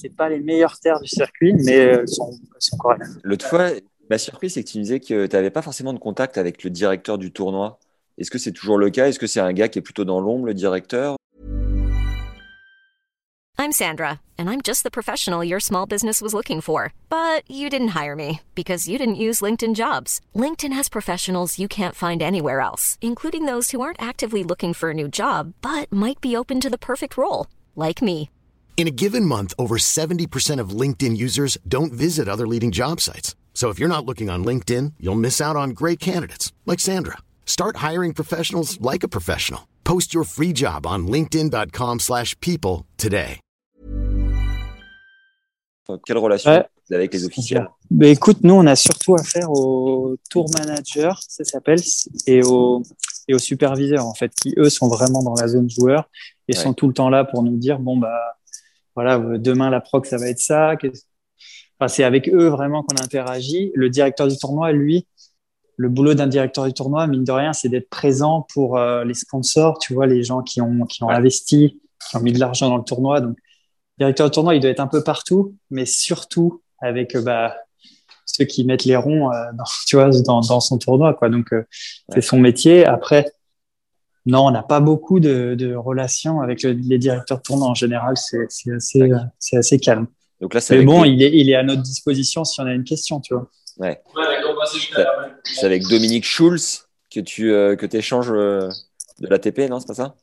c'est 0.00 0.14
pas 0.14 0.28
les 0.28 0.40
meilleures 0.40 0.78
terres 0.78 1.00
du 1.00 1.08
circuit, 1.08 1.54
mais 1.64 1.72
elles 1.74 2.08
sont, 2.08 2.30
elles 2.30 2.60
sont 2.60 2.76
correctes. 2.76 3.04
L'autre 3.22 3.46
fois, 3.46 3.70
ma 4.10 4.18
surprise, 4.18 4.54
c'est 4.54 4.64
que 4.64 4.68
tu 4.68 4.78
me 4.78 4.82
disais 4.82 5.00
que 5.00 5.26
tu 5.26 5.36
n'avais 5.36 5.50
pas 5.50 5.62
forcément 5.62 5.92
de 5.92 5.98
contact 5.98 6.38
avec 6.38 6.64
le 6.64 6.70
directeur 6.70 7.18
du 7.18 7.32
tournoi. 7.32 7.78
Est-ce 8.18 8.32
que 8.32 8.38
c'est 8.38 8.52
toujours 8.52 8.78
le 8.78 8.90
cas 8.90 9.08
Est-ce 9.08 9.18
que 9.18 9.28
c'est 9.28 9.40
un 9.40 9.52
gars 9.52 9.68
qui 9.68 9.78
est 9.78 9.82
plutôt 9.82 10.04
dans 10.04 10.20
l'ombre, 10.20 10.46
le 10.46 10.54
directeur 10.54 11.16
I'm 13.60 13.72
Sandra, 13.72 14.20
and 14.38 14.48
I'm 14.48 14.60
just 14.60 14.82
the 14.84 14.90
professional 14.90 15.42
your 15.42 15.60
small 15.60 15.84
business 15.84 16.22
was 16.22 16.32
looking 16.32 16.60
for. 16.60 16.92
But 17.08 17.42
you 17.50 17.68
didn't 17.68 17.96
hire 17.96 18.14
me 18.16 18.40
because 18.54 18.88
you 18.88 18.98
didn't 18.98 19.16
use 19.16 19.40
LinkedIn 19.40 19.74
jobs. 19.74 20.20
LinkedIn 20.34 20.72
has 20.72 20.88
professionals 20.88 21.58
you 21.58 21.68
can't 21.68 21.94
find 21.94 22.22
anywhere 22.22 22.60
else, 22.60 22.98
including 23.00 23.46
those 23.46 23.70
who 23.70 23.80
aren't 23.80 24.00
actively 24.00 24.44
looking 24.44 24.74
for 24.74 24.90
a 24.90 24.94
new 24.94 25.08
job 25.08 25.54
but 25.60 25.92
might 25.92 26.20
be 26.20 26.36
open 26.36 26.60
to 26.60 26.70
the 26.70 26.78
perfect 26.78 27.16
role, 27.16 27.46
like 27.76 28.00
me. 28.00 28.30
In 28.76 28.86
a 28.86 28.92
given 28.92 29.24
month, 29.24 29.54
over 29.58 29.76
70% 29.76 30.60
of 30.60 30.70
LinkedIn 30.70 31.16
users 31.16 31.58
don't 31.66 31.92
visit 31.92 32.28
other 32.28 32.46
leading 32.46 32.70
job 32.70 33.00
sites. 33.00 33.34
So 33.54 33.70
if 33.70 33.78
you're 33.80 33.88
not 33.88 34.06
looking 34.06 34.30
on 34.30 34.44
LinkedIn, 34.44 34.94
you'll 35.00 35.16
miss 35.16 35.40
out 35.40 35.56
on 35.56 35.70
great 35.70 35.98
candidates 35.98 36.52
like 36.64 36.78
Sandra. 36.78 37.18
Start 37.48 37.76
hiring 37.78 38.12
professionals 38.12 38.78
like 38.82 39.02
a 39.02 39.08
professional. 39.08 39.60
Post 39.82 40.12
your 40.12 40.24
free 40.24 40.52
job 40.54 40.84
on 40.86 41.06
linkedin.com/people 41.08 41.98
slash 41.98 42.38
people 42.40 42.84
today. 42.98 43.40
Quelle 46.04 46.18
relation 46.18 46.50
Ouais. 46.50 46.64
vous 46.86 46.94
avez 46.94 47.04
avec 47.04 47.14
les 47.14 47.24
officiels? 47.24 47.66
Ben 47.90 48.10
écoute, 48.10 48.40
nous, 48.42 48.52
on 48.52 48.66
a 48.66 48.76
surtout 48.76 49.14
affaire 49.14 49.50
au 49.50 50.16
tour 50.30 50.44
manager, 50.58 51.18
ça 51.26 51.42
s'appelle, 51.44 51.80
et 52.26 52.42
aux 52.44 52.82
et 53.28 53.34
aux 53.34 53.38
superviseurs, 53.38 54.04
en 54.04 54.12
fait, 54.12 54.30
qui, 54.34 54.52
eux, 54.58 54.68
sont 54.68 54.88
vraiment 54.88 55.22
dans 55.22 55.32
la 55.34 55.48
zone 55.48 55.70
joueur 55.70 56.10
et 56.48 56.54
Ouais. 56.54 56.62
sont 56.62 56.74
tout 56.74 56.86
le 56.86 56.92
temps 56.92 57.08
là 57.08 57.24
pour 57.24 57.42
nous 57.42 57.56
dire, 57.56 57.78
bon, 57.78 57.96
bah, 57.96 58.36
voilà, 58.94 59.16
euh, 59.18 59.38
demain, 59.38 59.70
la 59.70 59.80
proc, 59.80 60.04
ça 60.04 60.18
va 60.18 60.28
être 60.28 60.38
ça. 60.40 60.74
Enfin, 61.80 61.88
c'est 61.88 62.04
avec 62.04 62.28
eux 62.28 62.48
vraiment 62.48 62.82
qu'on 62.82 62.96
interagit. 63.02 63.72
Le 63.74 63.88
directeur 63.88 64.28
du 64.28 64.36
tournoi, 64.36 64.72
lui, 64.72 65.06
le 65.78 65.88
boulot 65.88 66.12
d'un 66.14 66.26
directeur 66.26 66.66
du 66.66 66.72
tournoi, 66.74 67.06
mine 67.06 67.22
de 67.24 67.32
rien, 67.32 67.52
c'est 67.52 67.68
d'être 67.68 67.88
présent 67.88 68.46
pour 68.52 68.76
euh, 68.76 69.04
les 69.04 69.14
sponsors, 69.14 69.78
tu 69.78 69.94
vois, 69.94 70.06
les 70.06 70.22
gens 70.24 70.42
qui 70.42 70.60
ont, 70.60 70.84
qui 70.86 71.02
ont 71.04 71.08
investi, 71.08 71.80
qui 72.10 72.16
ont 72.16 72.20
mis 72.20 72.32
de 72.32 72.40
l'argent 72.40 72.68
dans 72.68 72.76
le 72.78 72.84
tournoi. 72.84 73.20
Donc, 73.20 73.38
directeur 73.96 74.28
du 74.28 74.34
tournoi, 74.34 74.54
il 74.56 74.60
doit 74.60 74.70
être 74.70 74.80
un 74.80 74.88
peu 74.88 75.02
partout, 75.04 75.54
mais 75.70 75.86
surtout 75.86 76.62
avec 76.80 77.14
euh, 77.14 77.22
bah, 77.22 77.56
ceux 78.26 78.44
qui 78.44 78.64
mettent 78.64 78.84
les 78.84 78.96
ronds 78.96 79.30
euh, 79.32 79.36
dans, 79.56 79.64
tu 79.86 79.94
vois, 79.96 80.10
dans, 80.10 80.40
dans 80.40 80.60
son 80.60 80.78
tournoi. 80.78 81.14
Quoi. 81.14 81.28
Donc, 81.30 81.46
Ouais. 81.52 81.64
c'est 82.14 82.22
son 82.22 82.38
métier. 82.40 82.84
Après, 82.84 83.30
non, 84.26 84.46
on 84.46 84.50
n'a 84.50 84.64
pas 84.64 84.80
beaucoup 84.80 85.20
de, 85.20 85.54
de 85.56 85.74
relations 85.74 86.40
avec 86.40 86.62
le- 86.64 86.72
les 86.72 86.98
directeurs 86.98 87.38
de 87.38 87.42
tournoi. 87.42 87.68
En 87.68 87.74
général, 87.74 88.16
c'est 88.16 88.46
assez, 88.74 89.78
calme. 89.78 90.06
Donc 90.40 90.54
là, 90.54 90.60
Mais 90.70 90.82
bon, 90.82 91.04
il 91.04 91.22
est, 91.22 91.32
il 91.32 91.48
est 91.50 91.54
à 91.54 91.62
notre 91.62 91.82
disposition 91.82 92.44
si 92.44 92.60
on 92.60 92.66
a 92.66 92.72
une 92.72 92.84
question, 92.84 93.20
tu 93.20 93.34
vois. 93.34 93.48
Ouais. 93.78 94.02
c'est 95.44 95.66
avec 95.66 95.82
Dominique 95.84 96.24
Schulz 96.24 96.86
que 97.10 97.20
tu 97.20 97.52
euh, 97.52 97.76
que 97.76 97.86
échanges 97.96 98.28
de 98.30 98.70
l'ATP, 99.20 99.68
non 99.70 99.80
C'est 99.80 99.86
pas 99.88 99.94
ça? 99.94 100.14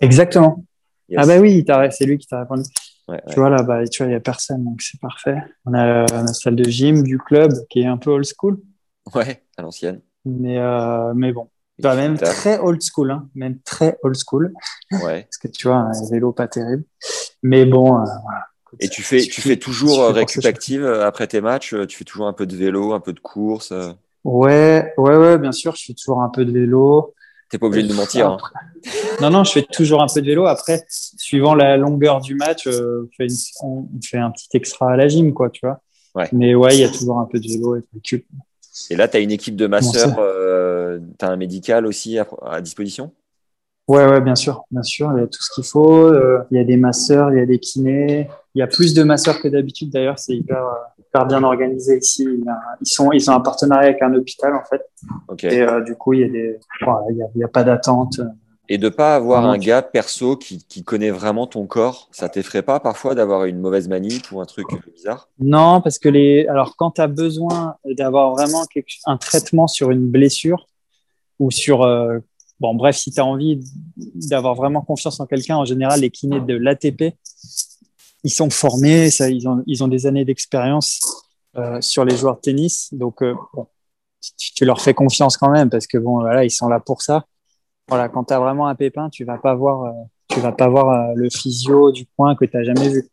Exactement. 0.00 0.64
Yes. 1.08 1.20
Ah 1.22 1.26
bah 1.26 1.38
oui, 1.38 1.64
c'est 1.90 2.04
lui 2.04 2.18
qui 2.18 2.26
t'a 2.26 2.40
répondu. 2.40 2.62
Ouais, 3.08 3.14
ouais. 3.14 3.22
Tu 3.32 3.38
vois 3.38 3.48
là, 3.48 3.62
bah, 3.62 3.86
tu 3.86 4.02
vois, 4.02 4.10
il 4.10 4.14
y 4.14 4.16
a 4.16 4.20
personne, 4.20 4.64
donc 4.64 4.82
c'est 4.82 5.00
parfait. 5.00 5.38
On 5.64 5.74
a 5.74 6.02
euh, 6.02 6.06
la 6.10 6.26
salle 6.26 6.56
de 6.56 6.64
gym 6.64 7.04
du 7.04 7.18
club 7.18 7.52
qui 7.70 7.80
est 7.82 7.86
un 7.86 7.96
peu 7.96 8.10
old 8.10 8.24
school, 8.26 8.58
Ouais, 9.14 9.44
à 9.56 9.62
l'ancienne. 9.62 10.00
mais 10.24 10.58
euh, 10.58 11.14
mais 11.14 11.32
bon, 11.32 11.48
Bah, 11.78 11.94
même 11.94 12.18
très 12.18 12.58
old 12.58 12.80
school, 12.82 13.12
hein, 13.12 13.28
même 13.36 13.60
très 13.60 13.96
old 14.02 14.16
school, 14.16 14.52
Ouais. 14.90 15.22
parce 15.30 15.38
que 15.38 15.46
tu 15.48 15.68
vois, 15.68 15.76
un 15.76 15.92
vélo 16.10 16.32
pas 16.32 16.48
terrible. 16.48 16.82
Mais 17.44 17.64
bon, 17.64 17.94
euh, 17.94 18.04
voilà. 18.24 18.46
Écoute, 18.78 18.84
Et 18.84 18.88
tu 18.88 19.02
fais, 19.02 19.20
tu 19.22 19.40
fais 19.40 19.56
toujours 19.56 20.00
euh, 20.02 20.12
récup 20.12 20.44
active 20.44 20.84
euh, 20.84 21.06
après 21.06 21.26
tes 21.26 21.40
matchs 21.40 21.74
euh, 21.74 21.86
Tu 21.86 21.96
fais 21.96 22.04
toujours 22.04 22.26
un 22.26 22.32
peu 22.32 22.46
de 22.46 22.56
vélo, 22.56 22.92
un 22.92 23.00
peu 23.00 23.12
de 23.12 23.20
course. 23.20 23.72
Ouais, 24.24 24.92
ouais, 24.98 25.16
ouais, 25.16 25.38
bien 25.38 25.52
sûr, 25.52 25.74
je 25.76 25.84
fais 25.86 25.94
toujours 25.94 26.20
un 26.22 26.28
peu 26.28 26.44
de 26.44 26.52
vélo. 26.52 27.14
T'es 27.48 27.58
pas 27.58 27.66
obligé 27.66 27.86
de 27.86 27.92
nous 27.92 27.98
mentir. 27.98 28.28
hein. 28.28 28.38
Non, 29.20 29.30
non, 29.30 29.44
je 29.44 29.52
fais 29.52 29.62
toujours 29.62 30.02
un 30.02 30.06
peu 30.12 30.20
de 30.20 30.26
vélo. 30.26 30.46
Après, 30.46 30.84
suivant 30.88 31.54
la 31.54 31.76
longueur 31.76 32.20
du 32.20 32.34
match, 32.34 32.66
euh, 32.66 33.08
on, 33.08 33.10
fait 33.16 33.26
une- 33.26 33.36
on 33.62 33.86
fait 34.04 34.18
un 34.18 34.30
petit 34.30 34.48
extra 34.54 34.92
à 34.92 34.96
la 34.96 35.08
gym, 35.08 35.32
quoi, 35.32 35.50
tu 35.50 35.60
vois. 35.64 35.80
Ouais. 36.14 36.28
Mais 36.32 36.54
ouais, 36.54 36.74
il 36.76 36.80
y 36.80 36.84
a 36.84 36.88
toujours 36.88 37.18
un 37.20 37.24
peu 37.26 37.38
de 37.38 37.46
vélo 37.46 37.76
et 37.76 37.80
de 37.80 37.86
récup. 37.94 38.26
Et 38.90 38.96
là, 38.96 39.08
tu 39.08 39.16
as 39.16 39.20
une 39.20 39.30
équipe 39.30 39.56
de 39.56 39.66
masseurs, 39.66 40.16
euh, 40.18 40.98
tu 41.18 41.24
as 41.24 41.28
un 41.30 41.36
médical 41.36 41.86
aussi 41.86 42.18
à, 42.18 42.26
à 42.46 42.60
disposition? 42.60 43.12
Ouais, 43.88 44.04
ouais, 44.04 44.20
bien 44.20 44.34
sûr, 44.34 44.64
bien 44.72 44.82
sûr, 44.82 45.12
il 45.14 45.20
y 45.20 45.22
a 45.22 45.26
tout 45.28 45.40
ce 45.40 45.54
qu'il 45.54 45.64
faut. 45.64 46.08
Euh, 46.08 46.42
il 46.50 46.56
y 46.56 46.60
a 46.60 46.64
des 46.64 46.76
masseurs, 46.76 47.32
il 47.32 47.38
y 47.38 47.40
a 47.40 47.46
des 47.46 47.60
kinés. 47.60 48.28
Il 48.54 48.58
y 48.58 48.62
a 48.62 48.66
plus 48.66 48.94
de 48.94 49.04
masseurs 49.04 49.40
que 49.40 49.46
d'habitude 49.46 49.90
d'ailleurs. 49.90 50.18
C'est 50.18 50.34
hyper, 50.34 50.58
euh, 50.58 50.72
hyper 50.98 51.26
bien 51.26 51.44
organisé 51.44 51.98
ici. 51.98 52.26
Ils 52.80 52.86
sont, 52.86 53.12
ils 53.12 53.30
ont 53.30 53.34
un 53.34 53.40
partenariat 53.40 53.90
avec 53.90 54.02
un 54.02 54.12
hôpital 54.14 54.54
en 54.56 54.64
fait. 54.64 54.82
Ok. 55.28 55.44
Et 55.44 55.62
euh, 55.62 55.82
du 55.82 55.94
coup, 55.94 56.14
il 56.14 56.20
y 56.20 56.24
a 56.24 56.28
des, 56.28 56.58
il 57.10 57.16
y 57.16 57.22
a, 57.22 57.26
il 57.36 57.40
y 57.40 57.44
a 57.44 57.48
pas 57.48 57.62
d'attente. 57.62 58.20
Et 58.68 58.78
de 58.78 58.88
pas 58.88 59.14
avoir 59.14 59.46
un 59.46 59.58
gars 59.58 59.82
perso 59.82 60.36
qui, 60.36 60.66
qui 60.66 60.82
connaît 60.82 61.12
vraiment 61.12 61.46
ton 61.46 61.66
corps, 61.66 62.08
ça 62.10 62.28
t'effraie 62.28 62.62
pas 62.62 62.80
parfois 62.80 63.14
d'avoir 63.14 63.44
une 63.44 63.60
mauvaise 63.60 63.86
manip 63.86 64.32
ou 64.32 64.40
un 64.40 64.44
truc 64.44 64.66
bizarre? 64.92 65.28
Non, 65.38 65.80
parce 65.80 66.00
que 66.00 66.08
les, 66.08 66.48
alors 66.48 66.74
quand 66.76 66.90
tu 66.90 67.00
as 67.00 67.06
besoin 67.06 67.76
d'avoir 67.84 68.32
vraiment 68.32 68.64
quelque... 68.64 68.90
un 69.04 69.18
traitement 69.18 69.68
sur 69.68 69.92
une 69.92 70.08
blessure 70.08 70.66
ou 71.38 71.52
sur, 71.52 71.82
euh, 71.82 72.18
bon, 72.60 72.74
bref, 72.74 72.96
si 72.96 73.10
tu 73.10 73.20
as 73.20 73.24
envie 73.24 73.60
d'avoir 73.96 74.54
vraiment 74.54 74.82
confiance 74.82 75.20
en 75.20 75.26
quelqu'un, 75.26 75.56
en 75.56 75.64
général, 75.64 76.00
les 76.00 76.10
kinés 76.10 76.40
de 76.40 76.54
l'ATP, 76.56 77.14
ils 78.24 78.30
sont 78.30 78.50
formés, 78.50 79.10
ça, 79.10 79.30
ils, 79.30 79.46
ont, 79.48 79.62
ils 79.66 79.84
ont 79.84 79.88
des 79.88 80.06
années 80.06 80.24
d'expérience 80.24 81.00
euh, 81.56 81.80
sur 81.80 82.04
les 82.04 82.16
joueurs 82.16 82.36
de 82.36 82.40
tennis. 82.40 82.88
Donc, 82.92 83.22
euh, 83.22 83.34
bon, 83.54 83.66
tu, 84.36 84.52
tu 84.52 84.64
leur 84.64 84.80
fais 84.80 84.94
confiance 84.94 85.36
quand 85.36 85.50
même 85.50 85.70
parce 85.70 85.86
que 85.86 85.98
bon, 85.98 86.20
voilà, 86.20 86.44
ils 86.44 86.50
sont 86.50 86.68
là 86.68 86.80
pour 86.80 87.02
ça. 87.02 87.24
Voilà, 87.88 88.08
quand 88.08 88.24
tu 88.24 88.34
as 88.34 88.40
vraiment 88.40 88.66
un 88.66 88.74
pépin, 88.74 89.08
tu 89.10 89.24
vas 89.24 89.38
pas 89.38 89.54
voir, 89.54 89.84
euh, 89.84 89.92
tu 90.28 90.40
vas 90.40 90.52
pas 90.52 90.68
voir 90.68 90.88
euh, 90.90 91.12
le 91.14 91.30
physio 91.30 91.92
du 91.92 92.06
coin 92.16 92.34
que 92.34 92.44
tu 92.44 92.64
jamais 92.64 92.88
vu. 92.88 93.08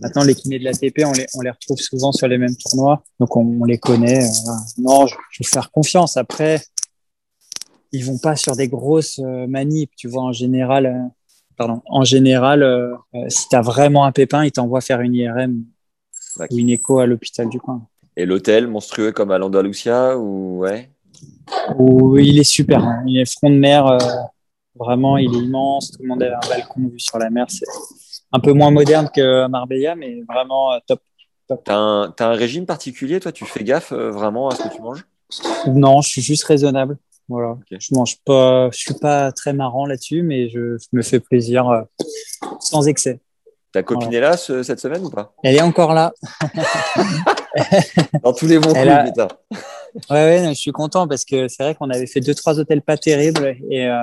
Maintenant, 0.00 0.24
les 0.24 0.34
kinés 0.34 0.58
de 0.58 0.64
l'ATP, 0.64 1.04
on 1.06 1.12
les, 1.12 1.26
on 1.34 1.40
les 1.42 1.50
retrouve 1.50 1.78
souvent 1.78 2.12
sur 2.12 2.26
les 2.28 2.36
mêmes 2.36 2.56
tournois, 2.56 3.02
donc 3.18 3.34
on, 3.36 3.58
on 3.60 3.64
les 3.64 3.78
connaît. 3.78 4.24
euh, 4.24 4.52
non, 4.78 5.06
je, 5.06 5.14
je 5.30 5.42
vais 5.44 5.48
faire 5.48 5.70
confiance. 5.70 6.16
Après, 6.16 6.60
ils 7.92 8.04
vont 8.04 8.18
pas 8.18 8.36
sur 8.36 8.56
des 8.56 8.68
grosses 8.68 9.20
euh, 9.20 9.46
manips, 9.46 9.94
tu 9.96 10.08
vois. 10.08 10.22
En 10.22 10.32
général, 10.32 10.86
euh, 10.86 10.98
pardon, 11.56 11.82
en 11.86 12.04
général, 12.04 12.62
euh, 12.62 12.94
si 13.28 13.48
tu 13.48 13.56
as 13.56 13.62
vraiment 13.62 14.04
un 14.04 14.12
pépin, 14.12 14.44
ils 14.44 14.52
t'envoient 14.52 14.80
faire 14.80 15.00
une 15.00 15.14
IRM 15.14 15.64
ou 16.50 16.58
une 16.58 16.70
écho 16.70 16.98
à 16.98 17.06
l'hôpital 17.06 17.48
du 17.48 17.60
coin. 17.60 17.86
Et 18.16 18.24
l'hôtel 18.24 18.66
monstrueux 18.66 19.12
comme 19.12 19.30
à 19.30 19.38
l'Andalusia 19.38 20.16
ou 20.16 20.60
ouais? 20.60 20.90
Il 22.18 22.38
est 22.38 22.44
super, 22.44 22.82
hein. 22.82 23.02
il 23.06 23.18
est 23.18 23.30
front 23.30 23.50
de 23.50 23.56
mer, 23.56 23.86
euh, 23.86 23.98
vraiment, 24.74 25.16
il 25.16 25.34
est 25.34 25.38
immense. 25.38 25.92
Tout 25.92 26.02
le 26.02 26.08
monde 26.08 26.22
a 26.22 26.36
un 26.36 26.48
balcon 26.48 26.88
vue 26.88 26.98
sur 26.98 27.18
la 27.18 27.30
mer. 27.30 27.46
C'est 27.48 27.66
un 28.32 28.40
peu 28.40 28.52
moins 28.52 28.70
moderne 28.70 29.08
que 29.14 29.46
Marbella, 29.46 29.94
mais 29.94 30.22
vraiment 30.28 30.72
euh, 30.72 30.78
top. 30.86 31.00
T'as 31.64 31.76
un, 31.76 32.32
régime 32.32 32.66
particulier, 32.66 33.20
toi? 33.20 33.30
Tu 33.30 33.44
fais 33.44 33.62
gaffe 33.62 33.92
euh, 33.92 34.10
vraiment 34.10 34.48
à 34.48 34.56
ce 34.56 34.64
que 34.64 34.74
tu 34.74 34.82
manges? 34.82 35.06
Non, 35.68 36.00
je 36.00 36.08
suis 36.08 36.22
juste 36.22 36.44
raisonnable. 36.44 36.98
Voilà. 37.28 37.58
Je 37.70 37.94
mange 37.94 38.18
pas, 38.24 38.70
je 38.70 38.78
suis 38.78 38.94
pas 38.94 39.32
très 39.32 39.52
marrant 39.52 39.86
là-dessus, 39.86 40.22
mais 40.22 40.48
je, 40.48 40.78
je 40.78 40.86
me 40.92 41.02
fais 41.02 41.20
plaisir 41.20 41.68
euh, 41.68 41.82
sans 42.60 42.86
excès. 42.86 43.20
Ta 43.72 43.82
copine 43.82 44.12
est 44.14 44.20
là 44.20 44.36
ce- 44.36 44.62
cette 44.62 44.80
semaine 44.80 45.04
ou 45.04 45.10
pas? 45.10 45.34
Elle 45.42 45.56
est 45.56 45.62
encore 45.62 45.92
là. 45.92 46.12
Dans 48.22 48.32
tous 48.32 48.46
les 48.46 48.58
bons 48.58 48.72
coups, 48.72 48.86
a... 48.86 49.04
putain. 49.04 49.28
Ouais, 50.10 50.24
ouais, 50.24 50.48
je 50.50 50.54
suis 50.54 50.72
content 50.72 51.08
parce 51.08 51.24
que 51.24 51.48
c'est 51.48 51.62
vrai 51.62 51.74
qu'on 51.74 51.90
avait 51.90 52.06
fait 52.06 52.20
deux, 52.20 52.34
trois 52.34 52.58
hôtels 52.58 52.82
pas 52.82 52.96
terribles 52.96 53.56
et 53.70 53.86
euh, 53.86 54.00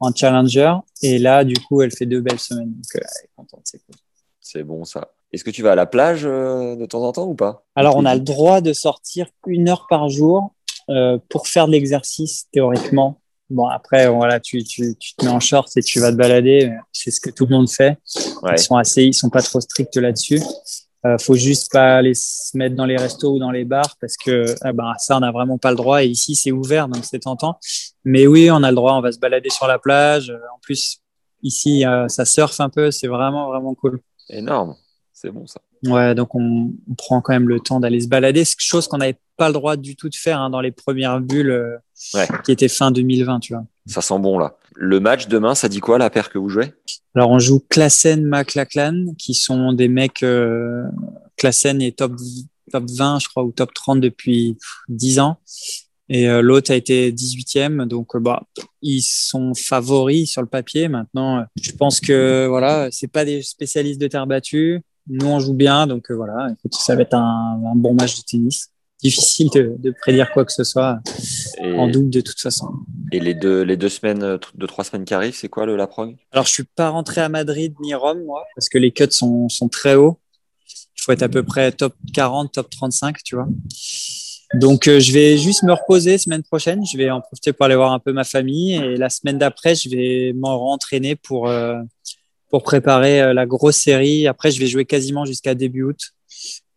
en 0.00 0.12
challenger. 0.12 0.74
Et 1.02 1.18
là, 1.18 1.44
du 1.44 1.54
coup, 1.54 1.82
elle 1.82 1.90
fait 1.92 2.06
deux 2.06 2.20
belles 2.20 2.40
semaines. 2.40 2.70
Donc, 2.70 2.96
euh, 2.96 3.00
elle 3.00 3.24
est 3.24 3.30
contente, 3.36 3.60
c'est 3.64 3.78
cool. 3.84 3.96
C'est 4.40 4.62
bon, 4.62 4.84
ça. 4.84 5.12
Est-ce 5.32 5.44
que 5.44 5.50
tu 5.50 5.62
vas 5.62 5.72
à 5.72 5.74
la 5.76 5.86
plage 5.86 6.22
euh, 6.24 6.74
de 6.74 6.86
temps 6.86 7.02
en 7.04 7.12
temps 7.12 7.26
ou 7.26 7.34
pas? 7.34 7.64
Alors, 7.76 7.96
on 7.96 8.04
a 8.04 8.14
le 8.14 8.20
droit 8.20 8.60
de 8.60 8.72
sortir 8.72 9.28
une 9.46 9.68
heure 9.68 9.86
par 9.88 10.08
jour 10.08 10.54
euh, 10.90 11.18
pour 11.28 11.46
faire 11.46 11.66
de 11.66 11.72
l'exercice, 11.72 12.46
théoriquement. 12.52 13.20
Bon, 13.48 13.66
après, 13.66 14.08
voilà, 14.08 14.38
tu, 14.38 14.62
tu, 14.62 14.96
tu 14.96 15.14
te 15.14 15.24
mets 15.24 15.30
en 15.30 15.40
short 15.40 15.68
et 15.76 15.82
tu 15.82 15.98
vas 16.00 16.12
te 16.12 16.16
balader. 16.16 16.72
C'est 16.92 17.10
ce 17.10 17.20
que 17.20 17.30
tout 17.30 17.46
le 17.46 17.56
monde 17.56 17.70
fait. 17.70 17.98
Ouais. 18.42 18.54
Ils 18.56 18.58
sont 18.58 18.76
assez, 18.76 19.04
ils 19.04 19.14
sont 19.14 19.30
pas 19.30 19.42
trop 19.42 19.60
stricts 19.60 19.96
là-dessus. 19.96 20.40
Euh, 21.06 21.16
faut 21.18 21.34
juste 21.34 21.72
pas 21.72 21.96
aller 21.96 22.12
se 22.14 22.56
mettre 22.56 22.76
dans 22.76 22.84
les 22.84 22.96
restos 22.96 23.36
ou 23.36 23.38
dans 23.38 23.50
les 23.50 23.64
bars 23.64 23.96
parce 24.00 24.18
que 24.18 24.44
ah 24.60 24.72
ben, 24.72 24.92
ça, 24.98 25.16
on 25.16 25.20
n'a 25.20 25.32
vraiment 25.32 25.58
pas 25.58 25.70
le 25.70 25.76
droit. 25.76 26.04
Et 26.04 26.08
ici, 26.08 26.34
c'est 26.34 26.52
ouvert, 26.52 26.88
donc 26.88 27.04
c'est 27.04 27.20
tentant. 27.20 27.58
Mais 28.04 28.26
oui, 28.26 28.50
on 28.50 28.62
a 28.62 28.70
le 28.70 28.76
droit. 28.76 28.92
On 28.92 29.00
va 29.00 29.10
se 29.10 29.18
balader 29.18 29.50
sur 29.50 29.66
la 29.66 29.78
plage. 29.78 30.30
En 30.54 30.58
plus, 30.60 31.00
ici, 31.42 31.86
euh, 31.86 32.06
ça 32.08 32.24
surfe 32.24 32.60
un 32.60 32.68
peu. 32.68 32.90
C'est 32.90 33.08
vraiment, 33.08 33.48
vraiment 33.48 33.74
cool. 33.74 34.00
Énorme. 34.28 34.76
C'est 35.12 35.30
bon, 35.30 35.46
ça. 35.46 35.60
Ouais, 35.86 36.14
donc 36.14 36.34
on, 36.34 36.72
on 36.90 36.94
prend 36.94 37.20
quand 37.20 37.32
même 37.32 37.48
le 37.48 37.60
temps 37.60 37.80
d'aller 37.80 38.00
se 38.00 38.08
balader. 38.08 38.44
C'est 38.44 38.56
chose 38.58 38.86
qu'on 38.86 38.98
n'avait 38.98 39.18
pas 39.36 39.48
le 39.48 39.54
droit 39.54 39.76
du 39.76 39.96
tout 39.96 40.08
de 40.08 40.14
faire 40.14 40.40
hein, 40.40 40.50
dans 40.50 40.60
les 40.60 40.72
premières 40.72 41.20
bulles 41.20 41.50
euh, 41.50 41.76
Ouais. 42.14 42.26
qui 42.44 42.52
étaient 42.52 42.68
fin 42.68 42.90
2020, 42.90 43.40
tu 43.40 43.52
vois. 43.54 43.64
Ça 43.86 44.00
sent 44.00 44.18
bon, 44.18 44.38
là. 44.38 44.56
Le 44.74 45.00
match 45.00 45.28
demain, 45.28 45.54
ça 45.54 45.68
dit 45.68 45.80
quoi, 45.80 45.98
la 45.98 46.08
paire 46.08 46.30
que 46.30 46.38
vous 46.38 46.48
jouez? 46.48 46.72
Alors, 47.14 47.30
on 47.30 47.38
joue 47.38 47.60
Klassen, 47.68 48.24
McLachlan, 48.24 49.06
qui 49.18 49.34
sont 49.34 49.72
des 49.74 49.88
mecs. 49.88 50.22
Euh, 50.22 50.82
Klassen 51.36 51.82
est 51.82 51.98
top, 51.98 52.12
top 52.72 52.84
20, 52.88 53.18
je 53.20 53.28
crois, 53.28 53.44
ou 53.44 53.52
top 53.52 53.74
30 53.74 54.00
depuis 54.00 54.56
10 54.88 55.18
ans. 55.20 55.38
Et 56.08 56.28
euh, 56.28 56.40
l'autre 56.40 56.72
a 56.72 56.74
été 56.74 57.12
18e. 57.12 57.86
Donc, 57.86 58.14
euh, 58.14 58.18
bah, 58.20 58.42
ils 58.80 59.02
sont 59.02 59.52
favoris 59.54 60.30
sur 60.30 60.40
le 60.40 60.48
papier. 60.48 60.88
Maintenant, 60.88 61.40
euh, 61.40 61.42
je 61.60 61.72
pense 61.72 62.00
que 62.00 62.46
voilà, 62.48 62.88
c'est 62.90 63.08
pas 63.12 63.24
des 63.26 63.42
spécialistes 63.42 64.00
de 64.00 64.08
terre 64.08 64.26
battue. 64.26 64.80
Nous, 65.08 65.26
on 65.26 65.40
joue 65.40 65.54
bien. 65.54 65.86
Donc, 65.86 66.10
euh, 66.10 66.14
voilà, 66.14 66.48
écoute, 66.52 66.74
ça 66.74 66.94
va 66.94 67.02
être 67.02 67.14
un, 67.14 67.60
un 67.64 67.76
bon 67.76 67.94
match 67.94 68.18
de 68.18 68.22
tennis. 68.24 68.68
Difficile 69.02 69.48
de, 69.54 69.76
de 69.78 69.94
prédire 69.98 70.30
quoi 70.30 70.44
que 70.44 70.52
ce 70.52 70.62
soit 70.62 71.00
et, 71.62 71.72
en 71.72 71.88
double 71.88 72.10
de 72.10 72.20
toute 72.20 72.38
façon. 72.38 72.68
et 73.12 73.18
les 73.18 73.32
deux, 73.32 73.62
les 73.62 73.78
deux 73.78 73.88
semaines, 73.88 74.22
euh, 74.22 74.36
deux, 74.54 74.66
trois 74.66 74.84
semaines 74.84 75.06
qui 75.06 75.14
arrivent, 75.14 75.34
c'est 75.34 75.48
quoi 75.48 75.64
le, 75.64 75.74
la 75.74 75.86
prog? 75.86 76.16
Alors, 76.32 76.44
je 76.44 76.50
suis 76.50 76.64
pas 76.64 76.90
rentré 76.90 77.22
à 77.22 77.30
Madrid 77.30 77.74
ni 77.80 77.94
Rome, 77.94 78.22
moi, 78.24 78.44
parce 78.54 78.68
que 78.68 78.76
les 78.76 78.92
cuts 78.92 79.06
sont, 79.10 79.48
sont 79.48 79.70
très 79.70 79.94
hauts. 79.94 80.18
Il 80.66 81.02
faut 81.02 81.12
être 81.12 81.22
à 81.22 81.30
peu 81.30 81.42
près 81.42 81.72
top 81.72 81.94
40, 82.12 82.52
top 82.52 82.68
35, 82.68 83.22
tu 83.24 83.36
vois. 83.36 83.48
Donc, 84.54 84.88
euh, 84.88 84.98
je 85.00 85.12
vais 85.12 85.38
juste 85.38 85.62
me 85.62 85.72
reposer 85.72 86.18
semaine 86.18 86.42
prochaine. 86.42 86.84
Je 86.84 86.98
vais 86.98 87.10
en 87.10 87.20
profiter 87.20 87.52
pour 87.52 87.64
aller 87.66 87.76
voir 87.76 87.92
un 87.92 88.00
peu 88.00 88.12
ma 88.12 88.24
famille. 88.24 88.74
Et 88.74 88.96
la 88.96 89.08
semaine 89.08 89.38
d'après, 89.38 89.74
je 89.76 89.88
vais 89.88 90.32
m'en 90.34 90.58
rentraîner 90.58 91.14
pour, 91.16 91.48
euh, 91.48 91.80
pour 92.50 92.62
préparer 92.62 93.22
euh, 93.22 93.32
la 93.32 93.46
grosse 93.46 93.76
série. 93.76 94.26
Après, 94.26 94.50
je 94.50 94.60
vais 94.60 94.66
jouer 94.66 94.84
quasiment 94.84 95.24
jusqu'à 95.24 95.54
début 95.54 95.84
août, 95.84 96.12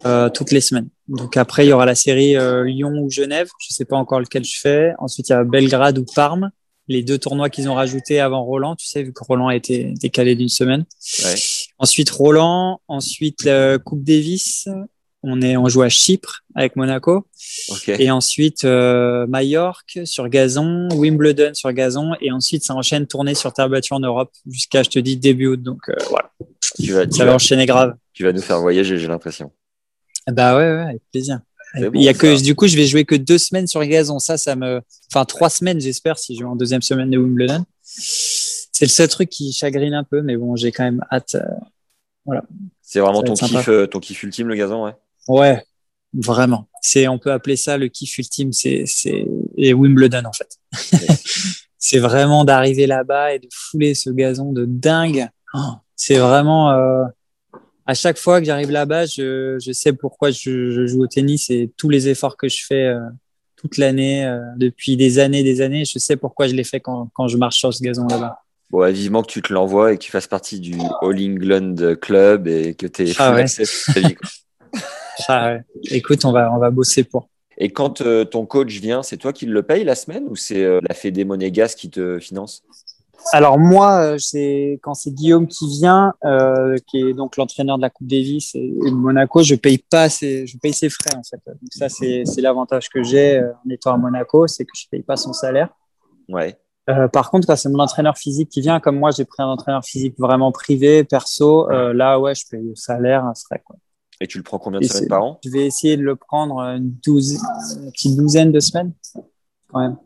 euh, 0.05 0.29
toutes 0.29 0.51
les 0.51 0.61
semaines. 0.61 0.89
Donc, 1.07 1.35
après, 1.35 1.65
il 1.65 1.69
y 1.69 1.73
aura 1.73 1.85
la 1.85 1.95
série 1.95 2.37
euh, 2.37 2.63
Lyon 2.63 2.93
ou 3.01 3.09
Genève. 3.09 3.49
Je 3.59 3.73
sais 3.73 3.85
pas 3.85 3.97
encore 3.97 4.19
lequel 4.19 4.45
je 4.45 4.59
fais. 4.59 4.93
Ensuite, 4.99 5.29
il 5.29 5.31
y 5.31 5.35
a 5.35 5.43
Belgrade 5.43 5.97
ou 5.97 6.05
Parme. 6.15 6.51
Les 6.87 7.01
deux 7.01 7.17
tournois 7.17 7.49
qu'ils 7.49 7.69
ont 7.69 7.75
rajoutés 7.75 8.19
avant 8.19 8.43
Roland, 8.43 8.75
tu 8.75 8.85
sais, 8.87 9.03
vu 9.03 9.13
que 9.13 9.23
Roland 9.23 9.47
a 9.47 9.55
été 9.55 9.93
décalé 10.01 10.35
d'une 10.35 10.49
semaine. 10.49 10.83
Ouais. 11.23 11.35
Ensuite 11.77 12.09
Roland, 12.09 12.81
ensuite 12.89 13.45
la 13.45 13.77
Coupe 13.77 14.03
Davis. 14.03 14.67
On 15.25 15.41
est, 15.41 15.55
on 15.55 15.69
joue 15.69 15.81
à 15.81 15.89
Chypre 15.89 16.41
avec 16.53 16.75
Monaco. 16.75 17.25
Ok. 17.69 17.87
Et 17.89 18.11
ensuite 18.11 18.65
euh, 18.65 19.25
Majorque 19.27 19.99
sur 20.03 20.27
gazon, 20.27 20.89
Wimbledon 20.93 21.53
sur 21.53 21.71
gazon, 21.71 22.11
et 22.19 22.31
ensuite 22.31 22.63
ça 22.65 22.75
enchaîne 22.75 23.07
tournée 23.07 23.33
sur 23.33 23.53
terre 23.53 23.69
battue 23.69 23.93
en 23.93 24.01
Europe 24.01 24.31
jusqu'à, 24.45 24.83
je 24.83 24.89
te 24.89 24.99
dis, 24.99 25.15
début 25.15 25.47
août. 25.47 25.63
Donc 25.63 25.87
euh, 25.87 25.93
voilà, 26.09 26.29
Tu 26.75 26.91
vas, 26.91 27.05
tu, 27.07 27.13
ça 27.13 27.23
va 27.23 27.31
vas, 27.31 27.35
enchaîner 27.35 27.65
grave. 27.65 27.95
tu 28.13 28.23
vas 28.23 28.33
nous 28.33 28.41
faire 28.41 28.59
voyager, 28.59 28.97
j'ai 28.97 29.07
l'impression. 29.07 29.51
Bah 30.27 30.57
ouais, 30.57 30.63
ouais, 30.63 30.89
avec 30.89 31.01
plaisir. 31.11 31.39
Il 31.75 32.03
y 32.03 32.09
a 32.09 32.13
que, 32.13 32.39
du 32.41 32.53
coup, 32.53 32.67
je 32.67 32.75
vais 32.75 32.85
jouer 32.85 33.03
que 33.03 33.15
deux 33.15 33.39
semaines 33.39 33.65
sur 33.65 33.83
gazon. 33.83 34.19
Ça, 34.19 34.37
ça 34.37 34.55
me, 34.55 34.81
enfin 35.11 35.25
trois 35.25 35.49
semaines, 35.49 35.81
j'espère, 35.81 36.19
si 36.19 36.35
je 36.35 36.41
joue 36.41 36.47
en 36.47 36.55
deuxième 36.55 36.83
semaine 36.83 37.09
de 37.09 37.17
Wimbledon. 37.17 37.65
C'est 37.81 38.85
le 38.85 38.89
seul 38.89 39.07
truc 39.07 39.29
qui 39.29 39.51
chagrine 39.53 39.93
un 39.93 40.03
peu, 40.03 40.21
mais 40.21 40.35
bon, 40.37 40.55
j'ai 40.55 40.71
quand 40.71 40.83
même 40.83 41.03
hâte. 41.11 41.35
euh, 41.35 42.39
C'est 42.81 42.99
vraiment 42.99 43.23
ton 43.23 43.33
kiff, 43.33 43.69
euh, 43.69 43.87
ton 43.87 43.99
kiff 43.99 44.21
ultime, 44.23 44.49
le 44.49 44.55
gazon, 44.55 44.85
ouais. 44.85 44.93
Ouais, 45.27 45.63
vraiment. 46.13 46.67
C'est, 46.81 47.07
on 47.07 47.17
peut 47.17 47.31
appeler 47.31 47.55
ça 47.55 47.77
le 47.77 47.87
kiff 47.87 48.17
ultime, 48.17 48.51
c'est, 48.51 48.83
c'est, 48.85 49.25
et 49.57 49.73
Wimbledon, 49.73 50.23
en 50.25 50.33
fait. 50.33 50.57
c'est 51.77 51.99
vraiment 51.99 52.45
d'arriver 52.45 52.87
là-bas 52.87 53.33
et 53.33 53.39
de 53.39 53.47
fouler 53.51 53.95
ce 53.95 54.09
gazon 54.09 54.51
de 54.51 54.65
dingue. 54.65 55.27
Oh, 55.53 55.59
c'est 55.95 56.17
vraiment, 56.17 56.71
euh, 56.71 57.03
à 57.85 57.93
chaque 57.93 58.17
fois 58.17 58.39
que 58.39 58.45
j'arrive 58.45 58.71
là-bas, 58.71 59.05
je, 59.05 59.57
je 59.63 59.71
sais 59.71 59.93
pourquoi 59.93 60.31
je, 60.31 60.71
je 60.71 60.87
joue 60.87 61.03
au 61.03 61.07
tennis 61.07 61.49
et 61.49 61.71
tous 61.77 61.89
les 61.89 62.09
efforts 62.09 62.37
que 62.37 62.47
je 62.47 62.65
fais 62.65 62.87
euh, 62.87 62.99
toute 63.55 63.77
l'année, 63.77 64.25
euh, 64.25 64.39
depuis 64.57 64.97
des 64.97 65.19
années, 65.19 65.43
des 65.43 65.61
années, 65.61 65.85
je 65.85 65.99
sais 65.99 66.17
pourquoi 66.17 66.47
je 66.47 66.55
les 66.55 66.63
fais 66.63 66.79
quand, 66.79 67.09
quand 67.13 67.27
je 67.27 67.37
marche 67.37 67.57
sur 67.59 67.73
ce 67.73 67.81
gazon 67.81 68.07
là-bas. 68.07 68.39
Bon, 68.69 68.79
ouais, 68.79 68.91
vivement 68.91 69.21
que 69.21 69.31
tu 69.31 69.41
te 69.41 69.53
l'envoies 69.53 69.93
et 69.93 69.97
que 69.97 70.03
tu 70.03 70.11
fasses 70.11 70.27
partie 70.27 70.59
du 70.59 70.75
All 71.01 71.21
England 71.21 71.95
Club 72.01 72.47
et 72.47 72.73
que 72.73 72.87
tu 72.87 73.09
aies 73.09 73.13
Ah 73.19 73.35
ouais. 73.35 73.45
quoi. 75.17 75.25
Ah. 75.29 75.57
Écoute, 75.91 76.25
on 76.25 76.31
va, 76.31 76.51
on 76.53 76.57
va 76.57 76.71
bosser 76.71 77.03
pour. 77.03 77.29
Et 77.57 77.69
quand 77.69 78.01
euh, 78.01 78.25
ton 78.25 78.45
coach 78.45 78.79
vient, 78.79 79.03
c'est 79.03 79.17
toi 79.17 79.31
qui 79.31 79.45
le 79.45 79.63
paye 79.63 79.83
la 79.83 79.95
semaine 79.95 80.25
ou 80.27 80.35
c'est 80.35 80.63
euh, 80.63 80.79
la 80.87 80.95
Fédé 80.95 81.23
Monégas 81.23 81.75
qui 81.77 81.89
te 81.89 82.19
finance? 82.19 82.63
Alors 83.31 83.57
moi, 83.57 84.01
euh, 84.01 84.17
c'est 84.17 84.79
quand 84.81 84.95
c'est 84.95 85.11
Guillaume 85.11 85.47
qui 85.47 85.67
vient, 85.69 86.13
euh, 86.25 86.75
qui 86.87 86.99
est 86.99 87.13
donc 87.13 87.37
l'entraîneur 87.37 87.77
de 87.77 87.83
la 87.83 87.89
Coupe 87.89 88.07
Davis 88.07 88.53
et, 88.55 88.69
de 88.69 88.91
Monaco, 88.91 89.43
je 89.43 89.55
paye 89.55 89.77
pas 89.77 90.09
ses, 90.09 90.45
je 90.45 90.57
paye 90.57 90.73
ses 90.73 90.89
frais 90.89 91.15
en 91.15 91.23
fait. 91.23 91.39
Donc 91.45 91.71
ça 91.71 91.87
c'est 91.89 92.41
l'avantage 92.41 92.89
que 92.89 93.01
j'ai 93.03 93.39
en 93.39 93.69
étant 93.69 93.93
à 93.93 93.97
Monaco, 93.97 94.47
c'est 94.47 94.65
que 94.65 94.71
je 94.75 94.87
paye 94.89 95.03
pas 95.03 95.15
son 95.15 95.31
salaire. 95.31 95.69
Ouais. 96.27 96.57
Euh, 96.89 97.07
par 97.07 97.31
contre, 97.31 97.47
quand 97.47 97.55
c'est 97.55 97.69
mon 97.69 97.79
entraîneur 97.79 98.17
physique 98.17 98.49
qui 98.49 98.61
vient, 98.61 98.79
comme 98.79 98.97
moi 98.97 99.11
j'ai 99.11 99.23
pris 99.23 99.41
un 99.41 99.47
entraîneur 99.47 99.85
physique 99.85 100.15
vraiment 100.17 100.51
privé, 100.51 101.03
perso, 101.03 101.71
euh, 101.71 101.93
là 101.93 102.19
ouais, 102.19 102.35
je 102.35 102.43
paye 102.49 102.61
le 102.61 102.75
salaire, 102.75 103.23
un 103.23 103.33
frais 103.35 103.61
quoi. 103.63 103.77
Et 104.23 104.27
tu 104.27 104.37
le 104.37 104.43
prends 104.43 104.57
combien 104.57 104.79
de 104.79 104.85
semaines 104.85 105.09
par 105.09 105.21
an? 105.21 105.39
Je 105.43 105.49
vais 105.49 105.65
essayer 105.65 105.97
de 105.97 106.01
le 106.01 106.15
prendre 106.15 106.59
une, 106.61 106.91
douze, 107.05 107.41
une 107.77 107.91
petite 107.91 108.15
douzaine 108.15 108.53
de 108.53 108.61
semaines 108.61 108.93
quand 109.67 109.79
même. 109.81 109.97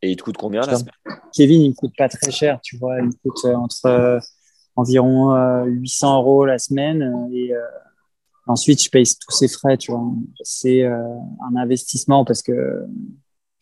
Et 0.00 0.10
il 0.10 0.16
te 0.16 0.22
coûte 0.22 0.38
combien 0.38 0.60
la 0.62 0.68
Putain. 0.68 0.78
semaine? 0.78 1.18
Kevin, 1.34 1.60
il 1.60 1.68
me 1.70 1.74
coûte 1.74 1.92
pas 1.98 2.08
très 2.08 2.30
cher, 2.30 2.60
tu 2.62 2.78
vois. 2.78 2.98
Il 2.98 3.08
me 3.08 3.12
coûte 3.12 3.44
euh, 3.44 3.54
entre 3.54 3.84
euh, 3.86 4.18
environ 4.74 5.34
euh, 5.36 5.64
800 5.66 6.16
euros 6.16 6.46
la 6.46 6.58
semaine. 6.58 7.02
euh, 7.02 7.28
et 7.34 7.52
euh, 7.52 7.60
ensuite, 8.46 8.82
je 8.82 8.88
paye 8.88 9.04
tous 9.04 9.36
ses 9.36 9.48
frais, 9.48 9.76
tu 9.76 9.90
vois. 9.92 10.02
C'est 10.42 10.84
euh, 10.84 11.02
un 11.52 11.56
investissement 11.56 12.24
parce 12.24 12.40
que 12.42 12.86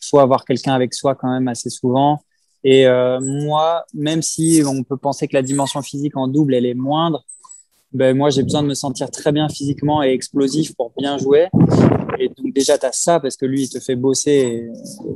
faut 0.00 0.20
avoir 0.20 0.44
quelqu'un 0.44 0.74
avec 0.74 0.94
soi 0.94 1.16
quand 1.16 1.32
même 1.32 1.48
assez 1.48 1.68
souvent. 1.70 2.20
Et 2.62 2.86
euh, 2.86 3.18
moi, 3.20 3.84
même 3.92 4.22
si 4.22 4.62
on 4.64 4.84
peut 4.84 4.96
penser 4.96 5.26
que 5.26 5.34
la 5.34 5.42
dimension 5.42 5.82
physique 5.82 6.16
en 6.16 6.28
double, 6.28 6.54
elle 6.54 6.66
est 6.66 6.74
moindre, 6.74 7.24
ben 7.96 8.16
moi, 8.16 8.30
j'ai 8.30 8.42
besoin 8.42 8.62
de 8.62 8.68
me 8.68 8.74
sentir 8.74 9.10
très 9.10 9.32
bien 9.32 9.48
physiquement 9.48 10.02
et 10.02 10.10
explosif 10.10 10.74
pour 10.74 10.92
bien 10.96 11.18
jouer. 11.18 11.48
Et 12.18 12.28
donc 12.28 12.52
déjà, 12.54 12.78
tu 12.78 12.86
as 12.86 12.92
ça 12.92 13.20
parce 13.20 13.36
que 13.36 13.46
lui, 13.46 13.62
il 13.62 13.68
te 13.68 13.80
fait 13.80 13.96
bosser, 13.96 14.68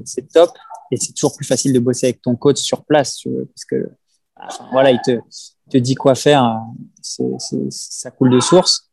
c'est 0.04 0.28
top. 0.32 0.50
Et 0.90 0.96
c'est 0.96 1.12
toujours 1.12 1.36
plus 1.36 1.46
facile 1.46 1.72
de 1.72 1.78
bosser 1.78 2.06
avec 2.06 2.22
ton 2.22 2.34
coach 2.36 2.58
sur 2.58 2.84
place, 2.84 3.22
parce 3.24 3.64
que 3.64 3.90
enfin, 4.36 4.68
voilà, 4.72 4.90
il 4.90 5.00
te, 5.04 5.20
te 5.70 5.78
dit 5.78 5.94
quoi 5.94 6.14
faire, 6.14 6.42
hein. 6.42 6.74
c'est, 7.00 7.24
ça 7.70 8.10
coule 8.10 8.30
de 8.30 8.40
source. 8.40 8.90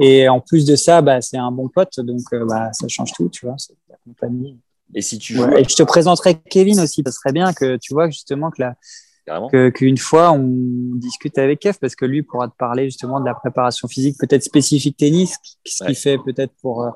Et 0.00 0.28
en 0.28 0.40
plus 0.40 0.64
de 0.64 0.76
ça, 0.76 1.02
bah, 1.02 1.20
c'est 1.20 1.36
un 1.36 1.50
bon 1.50 1.68
pote, 1.68 2.00
donc 2.00 2.20
euh, 2.32 2.44
bah, 2.46 2.72
ça 2.72 2.86
change 2.88 3.12
tout, 3.12 3.28
tu 3.28 3.46
vois, 3.46 3.56
c'est 3.58 3.74
la 3.88 3.96
compagnie. 4.04 4.58
Et 4.94 5.02
si 5.02 5.18
tu 5.18 5.34
joues 5.34 5.44
Ouais. 5.44 5.62
Et 5.62 5.64
je 5.68 5.74
te 5.74 5.82
présenterai 5.82 6.40
Kevin 6.40 6.78
aussi, 6.80 7.02
ça 7.04 7.12
serait 7.12 7.32
bien 7.32 7.52
que 7.52 7.76
tu 7.76 7.94
vois 7.94 8.10
justement 8.10 8.50
que 8.50 8.62
la, 8.62 8.76
qu'une 9.74 9.98
fois 9.98 10.32
on 10.32 10.96
discute 10.96 11.38
avec 11.38 11.60
Kev 11.60 11.78
parce 11.80 11.94
que 11.94 12.04
lui 12.04 12.22
pourra 12.22 12.48
te 12.48 12.56
parler 12.56 12.84
justement 12.84 13.20
de 13.20 13.24
la 13.24 13.34
préparation 13.34 13.88
physique 13.88 14.16
peut-être 14.18 14.42
spécifique 14.42 14.96
tennis 14.96 15.36
ce 15.64 15.84
qu'il 15.84 15.96
fait 15.96 16.18
peut-être 16.18 16.52
pour 16.60 16.82
euh, 16.82 16.90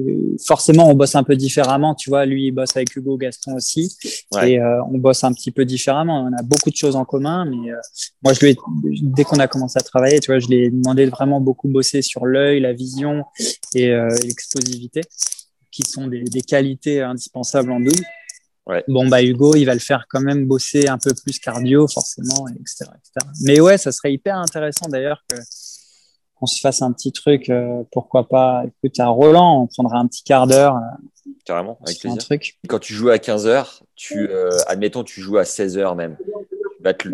euh, 0.00 0.36
forcément 0.44 0.88
on 0.88 0.94
bosse 0.94 1.14
un 1.14 1.22
peu 1.22 1.36
différemment. 1.36 1.94
Tu 1.94 2.10
vois 2.10 2.26
lui 2.26 2.46
il 2.46 2.50
bosse 2.52 2.76
avec 2.76 2.94
Hugo 2.94 3.16
Gaston 3.16 3.54
aussi. 3.54 3.96
Ouais. 4.32 4.52
et 4.52 4.60
euh, 4.60 4.82
on 4.84 4.98
bosse 4.98 5.24
un 5.24 5.32
petit 5.32 5.50
peu 5.50 5.64
différemment. 5.64 6.24
On 6.24 6.36
a 6.36 6.42
beaucoup 6.42 6.70
de 6.70 6.76
choses 6.76 6.96
en 6.96 7.04
commun 7.04 7.44
mais 7.44 7.70
euh, 7.70 7.76
moi 8.22 8.32
je 8.32 8.40
lui 8.40 8.52
ai, 8.52 8.56
dès 9.02 9.24
qu'on 9.24 9.38
a 9.38 9.48
commencé 9.48 9.78
à 9.78 9.82
travailler 9.82 10.20
tu 10.20 10.30
vois 10.30 10.38
je 10.38 10.46
lui 10.48 10.64
ai 10.64 10.70
demandé 10.70 11.06
de 11.06 11.10
vraiment 11.10 11.40
beaucoup 11.40 11.68
bosser 11.68 12.02
sur 12.02 12.26
l'œil 12.26 12.60
la 12.60 12.72
vision 12.72 13.24
et 13.74 13.90
euh, 13.90 14.08
l'explosivité 14.22 15.02
qui 15.70 15.82
sont 15.82 16.08
des, 16.08 16.24
des 16.24 16.42
qualités 16.42 17.00
indispensables 17.00 17.70
en 17.70 17.80
double 17.80 18.04
Ouais. 18.66 18.84
Bon, 18.88 19.08
bah, 19.08 19.22
Hugo, 19.22 19.56
il 19.56 19.64
va 19.64 19.74
le 19.74 19.80
faire 19.80 20.06
quand 20.08 20.20
même 20.20 20.46
bosser 20.46 20.86
un 20.88 20.98
peu 20.98 21.12
plus 21.14 21.38
cardio, 21.38 21.88
forcément, 21.88 22.46
etc., 22.48 22.84
etc. 22.90 23.26
Mais 23.42 23.60
ouais, 23.60 23.78
ça 23.78 23.90
serait 23.90 24.12
hyper 24.12 24.36
intéressant 24.36 24.88
d'ailleurs 24.88 25.24
que, 25.28 25.36
qu'on 26.36 26.46
se 26.46 26.60
fasse 26.60 26.80
un 26.82 26.92
petit 26.92 27.10
truc, 27.12 27.50
euh, 27.50 27.82
pourquoi 27.90 28.28
pas 28.28 28.62
Écoute, 28.66 28.98
à 29.00 29.08
Roland, 29.08 29.62
on 29.62 29.66
prendra 29.66 29.98
un 29.98 30.06
petit 30.06 30.22
quart 30.22 30.46
d'heure. 30.46 30.76
euh, 30.76 31.30
Carrément, 31.44 31.78
avec 31.84 32.04
un 32.04 32.16
truc. 32.16 32.58
Quand 32.68 32.78
tu 32.78 32.94
joues 32.94 33.10
à 33.10 33.16
15h, 33.16 33.80
tu, 33.96 34.28
euh, 34.30 34.50
admettons, 34.66 35.04
tu 35.04 35.20
joues 35.20 35.38
à 35.38 35.42
16h 35.44 35.94
même. 35.96 36.16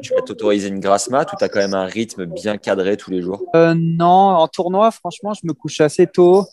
Tu 0.02 0.12
vas 0.14 0.22
t'autoriser 0.22 0.68
une 0.68 0.78
grasse 0.78 1.10
mat 1.10 1.32
ou 1.32 1.36
tu 1.36 1.42
as 1.42 1.48
quand 1.48 1.58
même 1.58 1.74
un 1.74 1.86
rythme 1.86 2.24
bien 2.24 2.56
cadré 2.56 2.96
tous 2.96 3.10
les 3.10 3.20
jours? 3.20 3.44
Non, 3.54 4.04
en 4.06 4.46
tournoi, 4.46 4.90
franchement, 4.92 5.32
je 5.34 5.40
me 5.44 5.52
couche 5.54 5.80
assez 5.80 6.06
tôt, 6.06 6.46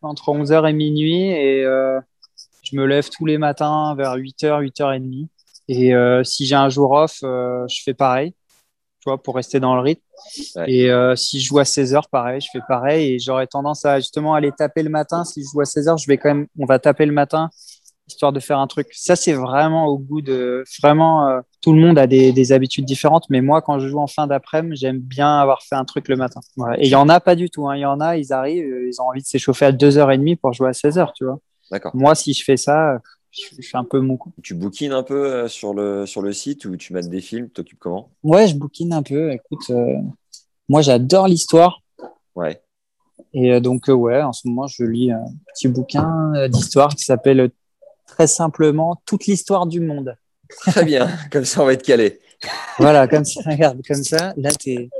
entre 0.00 0.30
11h 0.32 0.68
et 0.68 0.72
minuit, 0.72 1.22
et 1.30 1.64
je 2.72 2.76
me 2.76 2.86
lève 2.86 3.08
tous 3.10 3.26
les 3.26 3.38
matins 3.38 3.94
vers 3.94 4.16
8h, 4.16 4.62
8h30. 4.62 5.28
Et 5.68 5.94
euh, 5.94 6.24
si 6.24 6.46
j'ai 6.46 6.54
un 6.56 6.68
jour 6.68 6.90
off, 6.92 7.18
euh, 7.22 7.64
je 7.68 7.82
fais 7.84 7.94
pareil, 7.94 8.32
tu 9.00 9.08
vois, 9.10 9.22
pour 9.22 9.36
rester 9.36 9.60
dans 9.60 9.74
le 9.74 9.80
rythme. 9.80 10.02
Ouais. 10.56 10.70
Et 10.72 10.90
euh, 10.90 11.14
si 11.16 11.40
je 11.40 11.46
joue 11.46 11.58
à 11.58 11.62
16h, 11.64 12.02
pareil, 12.10 12.40
je 12.40 12.48
fais 12.52 12.62
pareil, 12.66 13.14
et 13.14 13.18
j'aurais 13.18 13.46
tendance 13.46 13.84
à 13.84 13.98
justement 14.00 14.34
aller 14.34 14.50
taper 14.52 14.82
le 14.82 14.90
matin. 14.90 15.24
Si 15.24 15.42
je 15.42 15.48
joue 15.52 15.60
à 15.60 15.64
16h, 15.64 16.02
je 16.02 16.06
vais 16.08 16.18
quand 16.18 16.30
même, 16.30 16.46
on 16.58 16.66
va 16.66 16.78
taper 16.78 17.06
le 17.06 17.12
matin, 17.12 17.48
histoire 18.08 18.32
de 18.32 18.40
faire 18.40 18.58
un 18.58 18.66
truc. 18.66 18.88
Ça, 18.92 19.14
c'est 19.16 19.32
vraiment 19.34 19.86
au 19.86 19.98
goût 19.98 20.20
de, 20.20 20.64
vraiment, 20.82 21.40
tout 21.62 21.72
le 21.72 21.80
monde 21.80 21.98
a 21.98 22.06
des, 22.06 22.32
des 22.32 22.52
habitudes 22.52 22.84
différentes, 22.84 23.26
mais 23.30 23.40
moi, 23.40 23.62
quand 23.62 23.78
je 23.78 23.88
joue 23.88 24.00
en 24.00 24.08
fin 24.08 24.26
d'après-midi, 24.26 24.76
j'aime 24.76 24.98
bien 24.98 25.38
avoir 25.38 25.62
fait 25.62 25.76
un 25.76 25.84
truc 25.84 26.08
le 26.08 26.16
matin. 26.16 26.40
Voilà. 26.56 26.78
Et 26.80 26.86
il 26.86 26.90
y 26.90 26.96
en 26.96 27.08
a 27.08 27.20
pas 27.20 27.36
du 27.36 27.48
tout. 27.50 27.68
hein. 27.68 27.76
Il 27.76 27.80
y 27.80 27.86
en 27.86 28.00
a, 28.00 28.16
ils 28.16 28.32
arrivent, 28.32 28.66
ils 28.88 29.00
ont 29.00 29.04
envie 29.08 29.22
de 29.22 29.26
s'échauffer 29.26 29.66
à 29.66 29.72
2h30 29.72 30.36
pour 30.36 30.52
jouer 30.52 30.68
à 30.68 30.72
16h, 30.72 31.12
tu 31.14 31.24
vois. 31.24 31.38
D'accord. 31.72 31.90
Moi, 31.94 32.14
si 32.14 32.32
je 32.34 32.44
fais 32.44 32.56
ça, 32.56 33.00
je, 33.30 33.42
je 33.58 33.66
fais 33.68 33.76
un 33.78 33.84
peu 33.84 33.98
mon 34.00 34.16
coup. 34.16 34.30
Tu 34.42 34.54
bookines 34.54 34.92
un 34.92 35.02
peu 35.02 35.24
euh, 35.26 35.48
sur 35.48 35.74
le, 35.74 36.06
sur 36.06 36.22
le 36.22 36.32
site 36.32 36.64
ou 36.66 36.76
tu 36.76 36.92
mets 36.92 37.02
des 37.02 37.20
films, 37.20 37.46
tu 37.46 37.52
t'occupes 37.52 37.78
comment? 37.80 38.10
Ouais, 38.22 38.46
je 38.46 38.54
bouquine 38.54 38.92
un 38.92 39.02
peu. 39.02 39.32
Écoute, 39.32 39.64
euh, 39.70 39.96
moi, 40.68 40.82
j'adore 40.82 41.26
l'histoire. 41.28 41.80
Ouais. 42.34 42.62
Et 43.34 43.52
euh, 43.52 43.60
donc, 43.60 43.88
euh, 43.88 43.92
ouais, 43.92 44.20
en 44.22 44.32
ce 44.32 44.46
moment, 44.46 44.66
je 44.66 44.84
lis 44.84 45.10
un 45.10 45.24
petit 45.54 45.66
bouquin 45.68 46.46
d'histoire 46.48 46.94
qui 46.94 47.04
s'appelle 47.04 47.50
très 48.06 48.26
simplement 48.26 49.00
Toute 49.06 49.26
l'histoire 49.26 49.66
du 49.66 49.80
monde. 49.80 50.14
Très 50.66 50.84
bien, 50.84 51.08
comme 51.30 51.46
ça 51.46 51.62
on 51.62 51.64
va 51.64 51.72
être 51.72 51.82
calé. 51.82 52.20
Voilà, 52.76 53.08
comme 53.08 53.24
ça, 53.24 53.40
regarde, 53.46 53.80
comme 53.88 54.02
ça, 54.02 54.34
là, 54.36 54.50
t'es, 54.50 54.90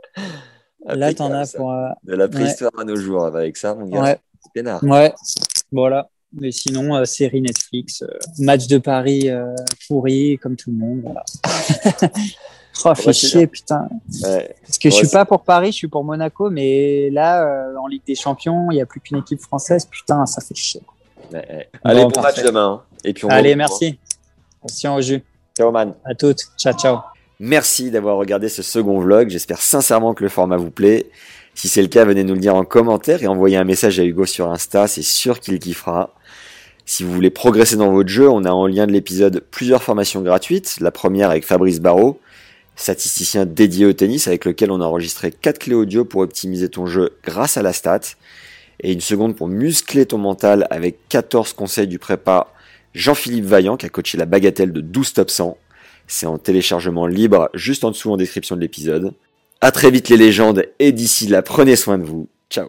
là, 0.86 1.12
t'en 1.12 1.30
as 1.32 1.44
ça. 1.44 1.58
pour. 1.58 1.72
euh, 1.72 1.88
De 2.04 2.14
la 2.14 2.26
préhistoire 2.28 2.72
à 2.78 2.84
nos 2.84 2.96
jours, 2.96 3.26
avec 3.26 3.58
ça, 3.58 3.74
mon 3.74 3.84
gars, 3.86 4.00
ouais, 4.00 4.18
c'est 4.54 4.62
ouais, 4.86 5.12
voilà. 5.70 6.08
Mais 6.34 6.50
sinon, 6.50 6.94
euh, 6.96 7.04
série 7.04 7.42
Netflix, 7.42 8.02
euh, 8.02 8.06
match 8.38 8.66
de 8.66 8.78
Paris 8.78 9.28
euh, 9.28 9.54
pourri, 9.86 10.38
comme 10.42 10.56
tout 10.56 10.70
le 10.70 10.76
monde, 10.78 11.00
voilà. 11.02 11.22
oh, 12.84 12.94
fait 12.94 13.12
chier, 13.12 13.46
putain. 13.46 13.88
Ouais. 14.24 14.54
Parce 14.62 14.78
que 14.78 14.88
je 14.88 14.94
Ouais, 14.94 14.98
suis 15.00 15.06
c'est- 15.08 15.12
pas 15.12 15.24
pour 15.24 15.42
Paris, 15.42 15.72
je 15.72 15.76
suis 15.76 15.88
pour 15.88 16.04
Monaco, 16.04 16.50
mais 16.50 17.10
là, 17.10 17.44
euh, 17.44 17.76
en 17.76 17.86
Ligue 17.86 18.02
des 18.06 18.14
Champions, 18.14 18.70
il 18.70 18.74
n'y 18.76 18.80
a 18.82 18.86
plus 18.86 19.00
qu'une 19.00 19.18
équipe 19.18 19.40
française, 19.40 19.84
putain, 19.84 20.24
ça 20.26 20.40
fait 20.40 20.54
chier. 20.54 20.80
Ouais. 21.32 21.68
Allez, 21.84 22.02
Bon, 22.04 22.20
match 22.22 22.42
demain. 22.42 22.82
hein. 22.82 22.82
Et 23.04 23.12
puis 23.12 23.24
on 23.24 23.28
Allez, 23.28 23.54
merci. 23.56 23.98
Attention 24.64 24.94
au 24.96 25.00
jus. 25.00 25.22
Ciao, 25.56 25.70
man. 25.70 25.94
À 26.04 26.14
toutes. 26.14 26.40
Ciao, 26.56 26.72
ciao. 26.72 26.98
Merci 27.40 27.90
d'avoir 27.90 28.16
regardé 28.16 28.48
ce 28.48 28.62
second 28.62 28.98
vlog. 29.00 29.28
J'espère 29.28 29.60
sincèrement 29.60 30.14
que 30.14 30.22
le 30.22 30.28
format 30.28 30.56
vous 30.56 30.70
plaît. 30.70 31.10
Si 31.54 31.68
c'est 31.68 31.82
le 31.82 31.88
cas, 31.88 32.04
venez 32.04 32.22
nous 32.24 32.34
le 32.34 32.40
dire 32.40 32.54
en 32.54 32.64
commentaire 32.64 33.22
et 33.22 33.26
envoyez 33.26 33.56
un 33.56 33.64
message 33.64 33.98
à 33.98 34.04
Hugo 34.04 34.24
sur 34.24 34.50
Insta. 34.50 34.86
C'est 34.86 35.02
sûr 35.02 35.40
qu'il 35.40 35.58
kiffera. 35.58 36.10
Si 36.94 37.04
vous 37.04 37.12
voulez 37.14 37.30
progresser 37.30 37.76
dans 37.76 37.90
votre 37.90 38.10
jeu, 38.10 38.28
on 38.28 38.44
a 38.44 38.50
en 38.50 38.66
lien 38.66 38.86
de 38.86 38.92
l'épisode 38.92 39.42
plusieurs 39.50 39.82
formations 39.82 40.20
gratuites. 40.20 40.76
La 40.78 40.90
première 40.90 41.30
avec 41.30 41.46
Fabrice 41.46 41.80
Barrault, 41.80 42.20
statisticien 42.76 43.46
dédié 43.46 43.86
au 43.86 43.94
tennis 43.94 44.28
avec 44.28 44.44
lequel 44.44 44.70
on 44.70 44.78
a 44.82 44.84
enregistré 44.84 45.32
4 45.32 45.58
clés 45.58 45.74
audio 45.74 46.04
pour 46.04 46.20
optimiser 46.20 46.68
ton 46.68 46.84
jeu 46.84 47.16
grâce 47.24 47.56
à 47.56 47.62
la 47.62 47.72
stat. 47.72 48.00
Et 48.80 48.92
une 48.92 49.00
seconde 49.00 49.34
pour 49.36 49.48
muscler 49.48 50.04
ton 50.04 50.18
mental 50.18 50.66
avec 50.68 50.98
14 51.08 51.54
conseils 51.54 51.88
du 51.88 51.98
prépa 51.98 52.52
Jean-Philippe 52.92 53.46
Vaillant 53.46 53.78
qui 53.78 53.86
a 53.86 53.88
coaché 53.88 54.18
la 54.18 54.26
bagatelle 54.26 54.70
de 54.70 54.82
12 54.82 55.14
top 55.14 55.30
100. 55.30 55.56
C'est 56.08 56.26
en 56.26 56.36
téléchargement 56.36 57.06
libre 57.06 57.48
juste 57.54 57.84
en 57.84 57.90
dessous 57.90 58.12
en 58.12 58.18
description 58.18 58.54
de 58.54 58.60
l'épisode. 58.60 59.14
À 59.62 59.70
très 59.70 59.90
vite 59.90 60.10
les 60.10 60.18
légendes 60.18 60.66
et 60.78 60.92
d'ici 60.92 61.26
là 61.26 61.40
prenez 61.40 61.74
soin 61.74 61.96
de 61.96 62.04
vous. 62.04 62.28
Ciao. 62.50 62.68